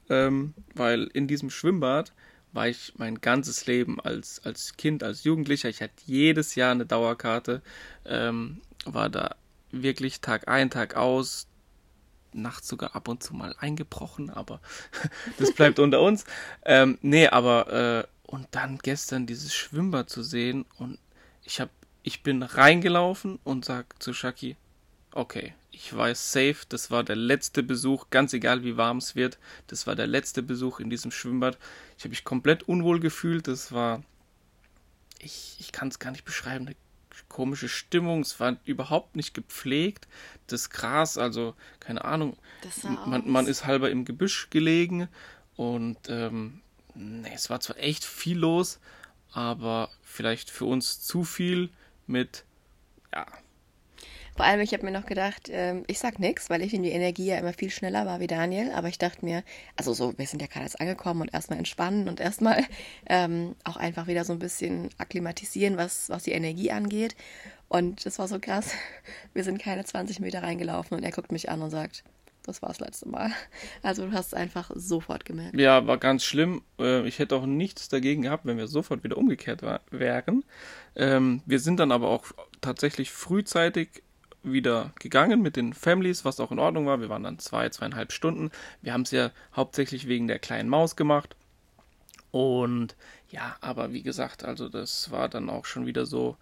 ähm, 0.09 0.55
weil 0.75 1.05
in 1.13 1.27
diesem 1.27 1.51
Schwimmbad 1.51 2.13
war 2.53 2.69
ich 2.69 2.95
mein 2.97 3.21
ganzes 3.21 3.67
Leben 3.67 4.01
als, 4.01 4.45
als 4.45 4.77
Kind, 4.77 5.03
als 5.03 5.25
Jugendlicher. 5.25 5.69
Ich 5.69 5.83
hatte 5.83 5.95
jedes 6.07 6.55
Jahr 6.55 6.73
eine 6.73 6.87
Dauerkarte, 6.87 7.63
ähm, 8.05 8.61
war 8.85 9.09
da 9.09 9.37
wirklich 9.71 10.21
Tag 10.21 10.49
ein, 10.49 10.71
Tag 10.71 10.97
aus, 10.97 11.47
nachts 12.33 12.69
sogar 12.69 12.95
ab 12.95 13.09
und 13.09 13.23
zu 13.23 13.35
mal 13.35 13.55
eingebrochen, 13.59 14.31
aber 14.31 14.61
das 15.39 15.53
bleibt 15.53 15.79
unter 15.79 16.01
uns. 16.01 16.25
Ähm, 16.65 16.99
nee, 17.03 17.29
aber 17.29 18.07
äh, 18.07 18.20
und 18.31 18.47
dann 18.53 18.79
gestern 18.79 19.27
dieses 19.27 19.53
Schwimmbad 19.53 20.09
zu 20.09 20.23
sehen 20.23 20.65
und 20.79 20.99
ich 21.43 21.61
hab, 21.61 21.69
ich 22.05 22.23
bin 22.23 22.45
reingelaufen 22.45 23.41
und 23.43 23.65
sag 23.65 24.01
zu 24.01 24.15
Shaki, 24.15 24.57
okay, 25.11 25.53
ich 25.73 25.95
weiß 25.95 26.33
safe, 26.33 26.59
das 26.69 26.93
war 26.93 27.03
der 27.03 27.17
letzte 27.17 27.65
Besuch, 27.65 28.07
ganz 28.11 28.33
egal 28.33 28.63
wie 28.63 28.77
warm 28.77 28.99
es 28.99 29.17
wird, 29.17 29.39
das 29.67 29.89
war 29.89 29.97
der 29.97 30.07
letzte 30.07 30.45
Besuch 30.45 30.79
in 30.79 30.91
diesem 30.91 31.11
Schwimmbad. 31.11 31.59
Ich 31.99 32.05
habe 32.05 32.11
mich 32.11 32.23
komplett 32.23 32.63
unwohl 32.69 33.01
gefühlt, 33.01 33.49
das 33.49 33.73
war, 33.73 34.05
ich, 35.19 35.57
ich 35.59 35.73
kann 35.73 35.89
es 35.89 35.99
gar 35.99 36.13
nicht 36.13 36.25
beschreiben, 36.25 36.69
eine 36.69 36.77
komische 37.29 37.69
Stimmung, 37.69 38.21
es 38.21 38.39
war 38.39 38.59
überhaupt 38.65 39.17
nicht 39.17 39.35
gepflegt, 39.35 40.07
das 40.47 40.71
Gras, 40.71 41.19
also 41.19 41.57
keine 41.81 42.05
Ahnung, 42.05 42.37
man, 43.07 43.29
man 43.29 43.49
ist 43.49 43.67
halber 43.67 43.91
im 43.91 44.05
Gebüsch 44.05 44.51
gelegen 44.51 45.09
und 45.57 45.99
ähm, 46.09 46.63
nee, 46.95 47.33
es 47.35 47.51
war 47.51 47.61
zwar 47.61 47.79
echt 47.79 48.05
viel 48.05 48.39
los, 48.39 48.79
aber 49.33 49.91
vielleicht 50.03 50.51
für 50.51 50.65
uns 50.65 51.01
zu 51.01 51.25
viel 51.25 51.71
mit, 52.07 52.45
ja. 53.13 53.27
Vor 54.37 54.47
allem, 54.47 54.61
ich 54.61 54.73
habe 54.73 54.87
mir 54.87 54.93
noch 54.93 55.05
gedacht, 55.05 55.49
ähm, 55.51 55.85
ich 55.87 55.99
sag 55.99 56.19
nichts, 56.19 56.49
weil 56.49 56.63
ich 56.63 56.73
in 56.73 56.83
die 56.83 56.93
Energie 56.93 57.27
ja 57.27 57.37
immer 57.37 57.53
viel 57.53 57.69
schneller 57.69 58.07
war 58.07 58.21
wie 58.21 58.27
Daniel. 58.27 58.71
Aber 58.73 58.89
ich 58.89 58.97
dachte 58.97 59.23
mir, 59.23 59.43
also 59.77 59.93
so, 59.93 60.17
wir 60.17 60.27
sind 60.27 60.41
ja 60.41 60.49
gerade 60.49 60.65
jetzt 60.65 60.81
angekommen 60.81 61.21
und 61.21 61.35
erstmal 61.35 61.59
entspannen 61.59 62.09
und 62.09 62.21
erstmal 62.21 62.65
ähm, 63.07 63.55
auch 63.65 63.77
einfach 63.77 64.07
wieder 64.07 64.25
so 64.25 64.33
ein 64.33 64.39
bisschen 64.39 64.89
akklimatisieren, 64.97 65.77
was, 65.77 66.09
was 66.09 66.23
die 66.23 66.33
Energie 66.33 66.71
angeht. 66.71 67.17
Und 67.69 68.07
das 68.07 68.19
war 68.19 68.29
so 68.29 68.39
krass. 68.41 68.73
Wir 69.35 69.45
sind 69.45 69.61
keine 69.61 69.85
20 69.85 70.21
Meter 70.21 70.43
reingelaufen 70.43 70.97
und 70.97 71.05
er 71.05 71.13
guckt 71.13 71.33
mich 71.33 71.51
an 71.51 71.63
und 71.63 71.71
sagt, 71.71 72.03
das 72.45 72.63
war 72.63 72.69
das 72.71 72.81
letzte 72.81 73.09
Mal. 73.09 73.31
Also 73.83 74.07
du 74.07 74.13
hast 74.13 74.29
es 74.29 74.35
einfach 74.35 74.71
sofort 74.75 75.25
gemerkt. 75.25 75.59
Ja, 75.59 75.87
war 75.87 75.99
ganz 75.99 76.25
schlimm. 76.25 76.63
Äh, 76.79 77.07
Ich 77.07 77.19
hätte 77.19 77.37
auch 77.37 77.47
nichts 77.47 77.89
dagegen 77.89 78.23
gehabt, 78.23 78.47
wenn 78.47 78.57
wir 78.59 78.67
sofort 78.69 79.05
wieder 79.05 79.19
umgekehrt 79.19 79.63
wären. 79.91 80.45
Ähm, 80.97 81.43
wir 81.47 81.61
sind 81.61 81.79
dann 81.81 81.93
aber 81.93 82.09
auch 82.09 82.27
tatsächlich 82.61 83.11
frühzeitig 83.11 84.03
wieder 84.43 84.93
gegangen 84.99 85.43
mit 85.43 85.57
den 85.57 85.75
Families, 85.75 86.25
was 86.25 86.41
auch 86.41 86.51
in 86.51 86.59
Ordnung 86.59 86.87
war. 86.87 87.01
Wir 87.01 87.09
waren 87.11 87.25
dann 87.25 87.39
zwei, 87.39 87.69
zweieinhalb 87.69 88.13
Stunden. 88.13 88.51
Wir 88.81 88.93
haben 88.93 89.03
es 89.03 89.11
ja 89.11 89.31
hauptsächlich 89.55 90.09
wegen 90.09 90.29
der 90.29 90.39
kleinen 90.39 90.69
Maus 90.69 90.97
gemacht. 90.97 91.37
Und 92.31 92.97
ja, 93.31 93.57
aber 93.61 93.93
wie 93.93 94.03
gesagt, 94.03 94.45
also 94.45 94.69
das 94.69 95.11
war 95.11 95.29
dann 95.29 95.51
auch 95.51 95.65
schon 95.67 95.87
wieder 95.87 96.07
so 96.07 96.37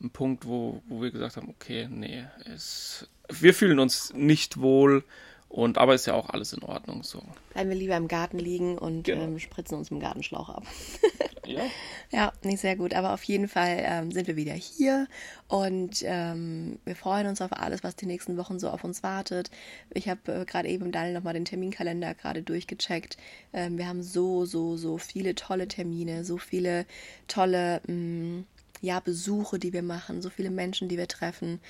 ein 0.00 0.10
Punkt, 0.10 0.46
wo, 0.46 0.82
wo 0.88 1.02
wir 1.02 1.10
gesagt 1.10 1.36
haben, 1.36 1.48
okay, 1.48 1.88
nee, 1.90 2.24
es, 2.44 3.08
wir 3.28 3.54
fühlen 3.54 3.78
uns 3.78 4.12
nicht 4.14 4.60
wohl 4.60 5.04
und 5.48 5.78
aber 5.78 5.94
ist 5.94 6.06
ja 6.06 6.14
auch 6.14 6.28
alles 6.28 6.52
in 6.52 6.62
Ordnung 6.62 7.02
so. 7.02 7.22
Bleiben 7.54 7.70
wir 7.70 7.76
lieber 7.76 7.96
im 7.96 8.08
Garten 8.08 8.38
liegen 8.38 8.76
und 8.78 9.04
Genau. 9.04 9.24
ähm, 9.24 9.38
spritzen 9.38 9.78
uns 9.78 9.90
im 9.90 10.00
Gartenschlauch 10.00 10.48
ab. 10.50 10.64
Ja. 11.46 11.62
Ja, 12.10 12.32
nicht 12.42 12.60
sehr 12.60 12.76
gut. 12.76 12.92
Aber 12.92 13.14
auf 13.14 13.22
jeden 13.22 13.48
Fall 13.48 13.78
ähm, 13.80 14.12
sind 14.12 14.26
wir 14.26 14.36
wieder 14.36 14.52
hier 14.52 15.08
und 15.46 16.02
ähm, 16.04 16.78
wir 16.84 16.94
freuen 16.94 17.26
uns 17.26 17.40
auf 17.40 17.54
alles, 17.54 17.82
was 17.82 17.96
die 17.96 18.04
nächsten 18.04 18.36
Wochen 18.36 18.58
so 18.58 18.68
auf 18.68 18.84
uns 18.84 19.02
wartet. 19.02 19.50
Ich 19.94 20.10
habe 20.10 20.20
äh, 20.30 20.44
gerade 20.44 20.68
eben 20.68 20.84
im 20.84 20.92
Daniel 20.92 21.14
nochmal 21.14 21.32
den 21.32 21.46
Terminkalender 21.46 22.12
gerade 22.14 22.42
durchgecheckt. 22.42 23.16
Ähm, 23.54 23.78
wir 23.78 23.88
haben 23.88 24.02
so, 24.02 24.44
so, 24.44 24.76
so 24.76 24.98
viele 24.98 25.34
tolle 25.36 25.68
Termine, 25.68 26.22
so 26.22 26.36
viele 26.36 26.84
tolle 27.28 27.80
mh, 27.86 28.42
ja, 28.82 29.00
Besuche, 29.00 29.58
die 29.58 29.72
wir 29.72 29.82
machen, 29.82 30.20
so 30.20 30.28
viele 30.28 30.50
Menschen, 30.50 30.88
die 30.90 30.98
wir 30.98 31.08
treffen. 31.08 31.60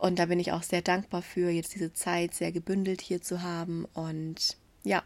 Und 0.00 0.18
da 0.18 0.24
bin 0.26 0.40
ich 0.40 0.52
auch 0.52 0.62
sehr 0.62 0.80
dankbar 0.80 1.20
für, 1.20 1.50
jetzt 1.50 1.74
diese 1.74 1.92
Zeit 1.92 2.32
sehr 2.32 2.52
gebündelt 2.52 3.02
hier 3.02 3.20
zu 3.20 3.42
haben. 3.42 3.84
Und 3.92 4.56
ja, 4.82 5.02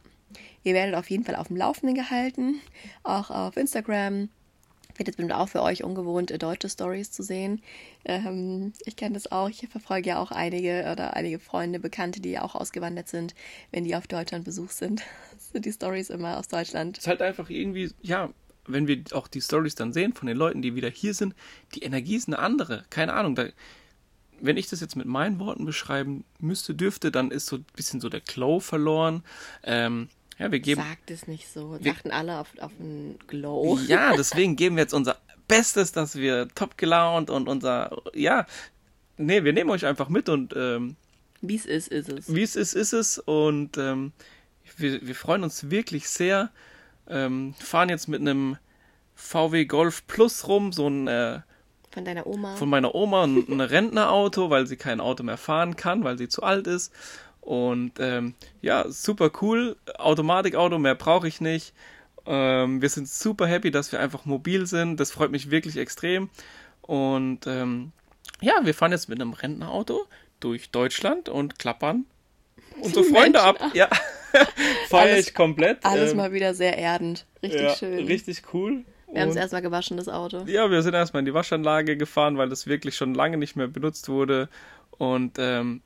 ihr 0.63 0.73
werdet 0.73 0.95
auf 0.95 1.11
jeden 1.11 1.25
Fall 1.25 1.35
auf 1.35 1.49
dem 1.49 1.57
Laufenden 1.57 1.97
gehalten, 1.97 2.61
auch 3.03 3.29
auf 3.31 3.57
Instagram. 3.57 4.29
Wird 4.97 5.09
jetzt 5.09 5.17
bestimmt 5.17 5.35
auch 5.35 5.49
für 5.49 5.63
euch 5.63 5.83
ungewohnt, 5.83 6.41
deutsche 6.41 6.69
Stories 6.69 7.11
zu 7.11 7.25
sehen. 7.25 7.61
Ähm, 8.05 8.73
ich 8.87 8.95
kenne 8.95 9.15
das 9.15 9.33
auch. 9.33 9.49
Ich 9.49 9.67
verfolge 9.69 10.11
ja 10.11 10.21
auch 10.21 10.31
einige 10.31 10.89
oder 10.93 11.15
einige 11.15 11.41
Freunde, 11.41 11.81
Bekannte, 11.81 12.21
die 12.21 12.39
auch 12.39 12.55
ausgewandert 12.55 13.09
sind, 13.09 13.35
wenn 13.73 13.83
die 13.83 13.97
auf 13.97 14.07
Deutschland 14.07 14.45
Besuch 14.45 14.71
sind. 14.71 15.03
sind 15.53 15.65
die 15.67 15.73
Stories 15.73 16.09
immer 16.09 16.39
aus 16.39 16.47
Deutschland. 16.47 16.99
ist 16.99 17.09
halt 17.09 17.21
einfach 17.21 17.51
irgendwie, 17.51 17.91
ja, 18.01 18.31
wenn 18.69 18.87
wir 18.87 19.03
auch 19.11 19.27
die 19.27 19.41
Stories 19.41 19.75
dann 19.75 19.93
sehen 19.93 20.13
von 20.13 20.29
den 20.29 20.37
Leuten, 20.37 20.63
die 20.63 20.77
wieder 20.77 20.89
hier 20.89 21.15
sind, 21.15 21.35
die 21.75 21.81
Energie 21.81 22.15
ist 22.15 22.29
eine 22.29 22.39
andere. 22.39 22.85
Keine 22.91 23.15
Ahnung, 23.15 23.35
da, 23.35 23.47
wenn 24.41 24.57
ich 24.57 24.69
das 24.69 24.81
jetzt 24.81 24.97
mit 24.97 25.07
meinen 25.07 25.39
Worten 25.39 25.65
beschreiben 25.65 26.25
müsste, 26.41 26.75
dürfte, 26.75 27.11
dann 27.11 27.31
ist 27.31 27.47
so 27.47 27.57
ein 27.57 27.65
bisschen 27.77 28.01
so 28.01 28.09
der 28.09 28.21
Glow 28.21 28.61
verloren. 28.61 29.23
Ähm, 29.63 30.09
ja, 30.39 30.51
wir 30.51 30.61
geben. 30.61 30.81
Sagt 30.83 31.11
es 31.11 31.27
nicht 31.29 31.49
so. 31.49 31.79
Wir- 31.81 31.93
Achten 31.93 32.11
alle 32.11 32.39
auf, 32.39 32.49
auf 32.59 32.73
einen 32.81 33.19
Glow. 33.27 33.79
Ja, 33.87 34.17
deswegen 34.17 34.57
geben 34.57 34.77
wir 34.77 34.83
jetzt 34.83 34.95
unser 34.95 35.17
Bestes, 35.49 35.93
dass 35.93 36.17
wir 36.17 36.49
top 36.55 36.77
gelaunt 36.79 37.31
und 37.31 37.49
unser, 37.49 38.03
ja, 38.15 38.47
nee, 39.17 39.45
wir 39.45 39.53
nehmen 39.53 39.71
euch 39.71 39.87
einfach 39.87 40.09
mit 40.09 40.29
und 40.29 40.55
ähm, 40.57 40.97
Wie 41.41 41.57
es 41.57 41.67
ist, 41.67 41.89
ist 41.89 42.09
es. 42.09 42.35
wie 42.35 42.43
es 42.43 42.57
ist, 42.57 42.75
ist 42.75 42.93
es. 42.93 43.19
Und 43.19 43.77
ähm, 43.79 44.13
wir, 44.77 45.07
wir 45.07 45.15
freuen 45.15 45.45
uns 45.45 45.71
wirklich 45.71 46.09
sehr. 46.09 46.51
Ähm, 47.07 47.55
fahren 47.61 47.91
jetzt 47.91 48.09
mit 48.09 48.21
einem 48.23 48.57
VW 49.15 49.67
Golf 49.67 50.07
Plus 50.07 50.49
rum, 50.49 50.73
so 50.73 50.89
ein 50.89 51.07
äh, 51.07 51.41
Von 51.95 52.05
deiner 52.05 52.27
Oma. 52.27 52.57
von 52.57 52.69
meiner 52.69 52.95
Oma 52.95 53.25
ein, 53.25 53.47
ein 53.49 53.61
Rentnerauto, 53.61 54.51
weil 54.51 54.67
sie 54.67 54.77
kein 54.77 55.01
Auto 55.01 55.23
mehr 55.23 55.37
fahren 55.37 55.77
kann, 55.77 56.03
weil 56.05 56.19
sie 56.19 56.29
zu 56.29 56.43
alt 56.43 56.67
ist. 56.67 56.93
Und 57.41 57.93
ähm, 58.01 58.35
ja, 58.63 58.89
super 58.89 59.31
cool. 59.41 59.77
Automatikauto, 59.99 60.79
mehr 60.79 60.97
brauche 60.97 61.29
ich 61.29 61.41
nicht. 61.41 61.73
Ähm, 62.27 62.83
wir 62.83 62.89
sind 62.89 63.09
super 63.09 63.47
happy, 63.47 63.71
dass 63.71 63.93
wir 63.93 64.01
einfach 64.01 64.25
mobil 64.25 64.67
sind. 64.67 64.99
Das 64.99 65.11
freut 65.13 65.31
mich 65.31 65.51
wirklich 65.51 65.77
extrem. 65.77 66.31
Und 66.83 67.47
ähm, 67.47 67.93
ja, 68.41 68.55
wir 68.63 68.75
fahren 68.75 68.93
jetzt 68.93 69.09
mit 69.09 69.21
einem 69.21 69.33
Rentnerauto 69.33 70.07
durch 70.41 70.71
Deutschland 70.71 71.29
und 71.29 71.59
klappern 71.59 72.07
unsere 72.81 73.05
Freunde 73.15 73.41
ab. 73.41 73.59
Ja, 73.75 73.89
feiere 74.89 75.19
ich 75.19 75.35
komplett. 75.35 75.85
Alles 75.85 76.13
Ähm, 76.13 76.17
mal 76.17 76.33
wieder 76.33 76.55
sehr 76.55 76.77
erdend. 76.77 77.27
Richtig 77.43 77.61
ja, 77.61 77.75
schön. 77.75 78.07
Richtig 78.07 78.43
cool. 78.53 78.85
Wir 79.15 79.23
haben 79.23 79.31
es 79.31 79.37
erstmal 79.37 79.63
gewaschen, 79.63 79.97
das 79.97 80.09
Auto. 80.09 80.45
ja, 80.47 80.71
wir 80.71 80.83
sind 80.83 80.95
erstmal 80.95 81.21
in 81.21 81.27
die 81.27 81.35
Waschanlage 81.35 81.97
gefahren, 81.97 82.37
weil 82.37 82.49
das 82.49 82.67
wirklich 82.67 82.97
schon 82.97 83.15
lange 83.15 83.37
nicht 83.37 83.57
mehr 83.57 83.69
benutzt 83.69 84.09
wurde. 84.09 84.49
Und 84.91 85.39
ähm, 85.39 85.83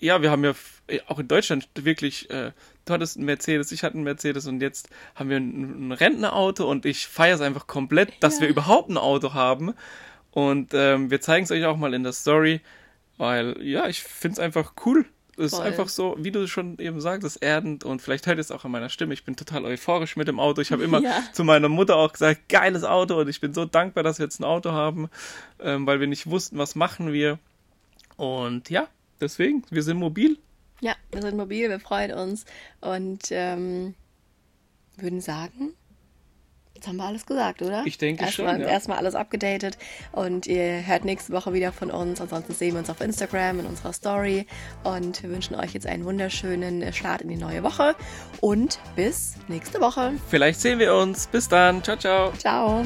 ja, 0.00 0.22
wir 0.22 0.30
haben 0.30 0.44
ja 0.44 0.50
f- 0.50 0.82
auch 1.08 1.18
in 1.18 1.28
Deutschland 1.28 1.68
wirklich, 1.74 2.30
äh, 2.30 2.52
du 2.84 2.92
hattest 2.94 3.16
einen 3.16 3.26
Mercedes, 3.26 3.72
ich 3.72 3.82
hatte 3.82 3.94
einen 3.94 4.04
Mercedes 4.04 4.46
und 4.46 4.60
jetzt 4.62 4.88
haben 5.14 5.28
wir 5.30 5.36
ein, 5.38 5.88
ein 5.88 5.92
Rentnerauto 5.92 6.68
und 6.70 6.86
ich 6.86 7.06
feiere 7.06 7.34
es 7.34 7.40
einfach 7.40 7.66
komplett, 7.66 8.12
dass 8.20 8.36
Ja. 8.36 8.42
wir 8.42 8.48
überhaupt 8.48 8.88
ein 8.90 8.96
Auto 8.96 9.34
haben. 9.34 9.74
Und 10.30 10.70
ähm, 10.72 11.10
wir 11.10 11.20
zeigen 11.20 11.44
es 11.44 11.50
euch 11.50 11.64
auch 11.64 11.76
mal 11.76 11.94
in 11.94 12.02
der 12.04 12.12
Story, 12.12 12.60
weil 13.16 13.56
ja, 13.60 13.88
ich 13.88 14.02
finde 14.02 14.34
es 14.34 14.38
einfach 14.38 14.74
cool. 14.86 15.04
Es 15.38 15.52
ist 15.52 15.60
einfach 15.60 15.88
so, 15.88 16.16
wie 16.18 16.32
du 16.32 16.48
schon 16.48 16.78
eben 16.78 17.00
sagtest, 17.00 17.40
erdend 17.42 17.84
und 17.84 18.02
vielleicht 18.02 18.26
hört 18.26 18.38
es 18.40 18.50
auch 18.50 18.64
an 18.64 18.72
meiner 18.72 18.88
Stimme. 18.88 19.14
Ich 19.14 19.24
bin 19.24 19.36
total 19.36 19.64
euphorisch 19.64 20.16
mit 20.16 20.26
dem 20.26 20.40
Auto. 20.40 20.60
Ich 20.60 20.72
habe 20.72 20.82
immer 20.82 21.00
Ja. 21.02 21.22
zu 21.32 21.44
meiner 21.44 21.68
Mutter 21.68 21.94
auch 21.96 22.12
gesagt, 22.12 22.48
geiles 22.48 22.82
Auto 22.82 23.20
und 23.20 23.28
ich 23.28 23.40
bin 23.40 23.54
so 23.54 23.64
dankbar, 23.64 24.02
dass 24.02 24.18
wir 24.18 24.24
jetzt 24.26 24.40
ein 24.40 24.44
Auto 24.44 24.72
haben, 24.72 25.08
ähm, 25.60 25.86
weil 25.86 26.00
wir 26.00 26.08
nicht 26.08 26.28
wussten, 26.28 26.58
was 26.58 26.74
machen 26.74 27.12
wir. 27.12 27.38
Und 28.16 28.68
ja, 28.68 28.88
deswegen, 29.20 29.62
wir 29.70 29.84
sind 29.84 29.98
mobil. 29.98 30.38
Ja, 30.80 30.94
wir 31.12 31.22
sind 31.22 31.36
mobil, 31.36 31.68
wir 31.70 31.78
freuen 31.80 32.12
uns 32.12 32.44
und 32.80 33.28
ähm, 33.30 33.94
würden 34.96 35.20
sagen, 35.20 35.72
jetzt 36.78 36.86
haben 36.86 36.96
wir 36.96 37.04
alles 37.04 37.26
gesagt, 37.26 37.60
oder? 37.60 37.82
Ich 37.84 37.98
denke 37.98 38.24
erstmal, 38.24 38.54
schon, 38.54 38.62
ja. 38.62 38.68
Erstmal 38.68 38.98
alles 38.98 39.14
abgedatet 39.14 39.78
und 40.12 40.46
ihr 40.46 40.86
hört 40.86 41.04
nächste 41.04 41.32
Woche 41.32 41.52
wieder 41.52 41.72
von 41.72 41.90
uns. 41.90 42.20
Ansonsten 42.20 42.54
sehen 42.54 42.74
wir 42.74 42.78
uns 42.78 42.88
auf 42.88 43.00
Instagram 43.00 43.60
in 43.60 43.66
unserer 43.66 43.92
Story 43.92 44.46
und 44.84 45.22
wir 45.22 45.30
wünschen 45.30 45.56
euch 45.56 45.74
jetzt 45.74 45.86
einen 45.86 46.04
wunderschönen 46.04 46.92
Start 46.92 47.22
in 47.22 47.28
die 47.28 47.36
neue 47.36 47.62
Woche 47.62 47.96
und 48.40 48.78
bis 48.94 49.34
nächste 49.48 49.80
Woche. 49.80 50.12
Vielleicht 50.28 50.60
sehen 50.60 50.78
wir 50.78 50.94
uns. 50.94 51.26
Bis 51.26 51.48
dann. 51.48 51.82
Ciao, 51.82 51.96
ciao. 51.96 52.32
Ciao. 52.38 52.84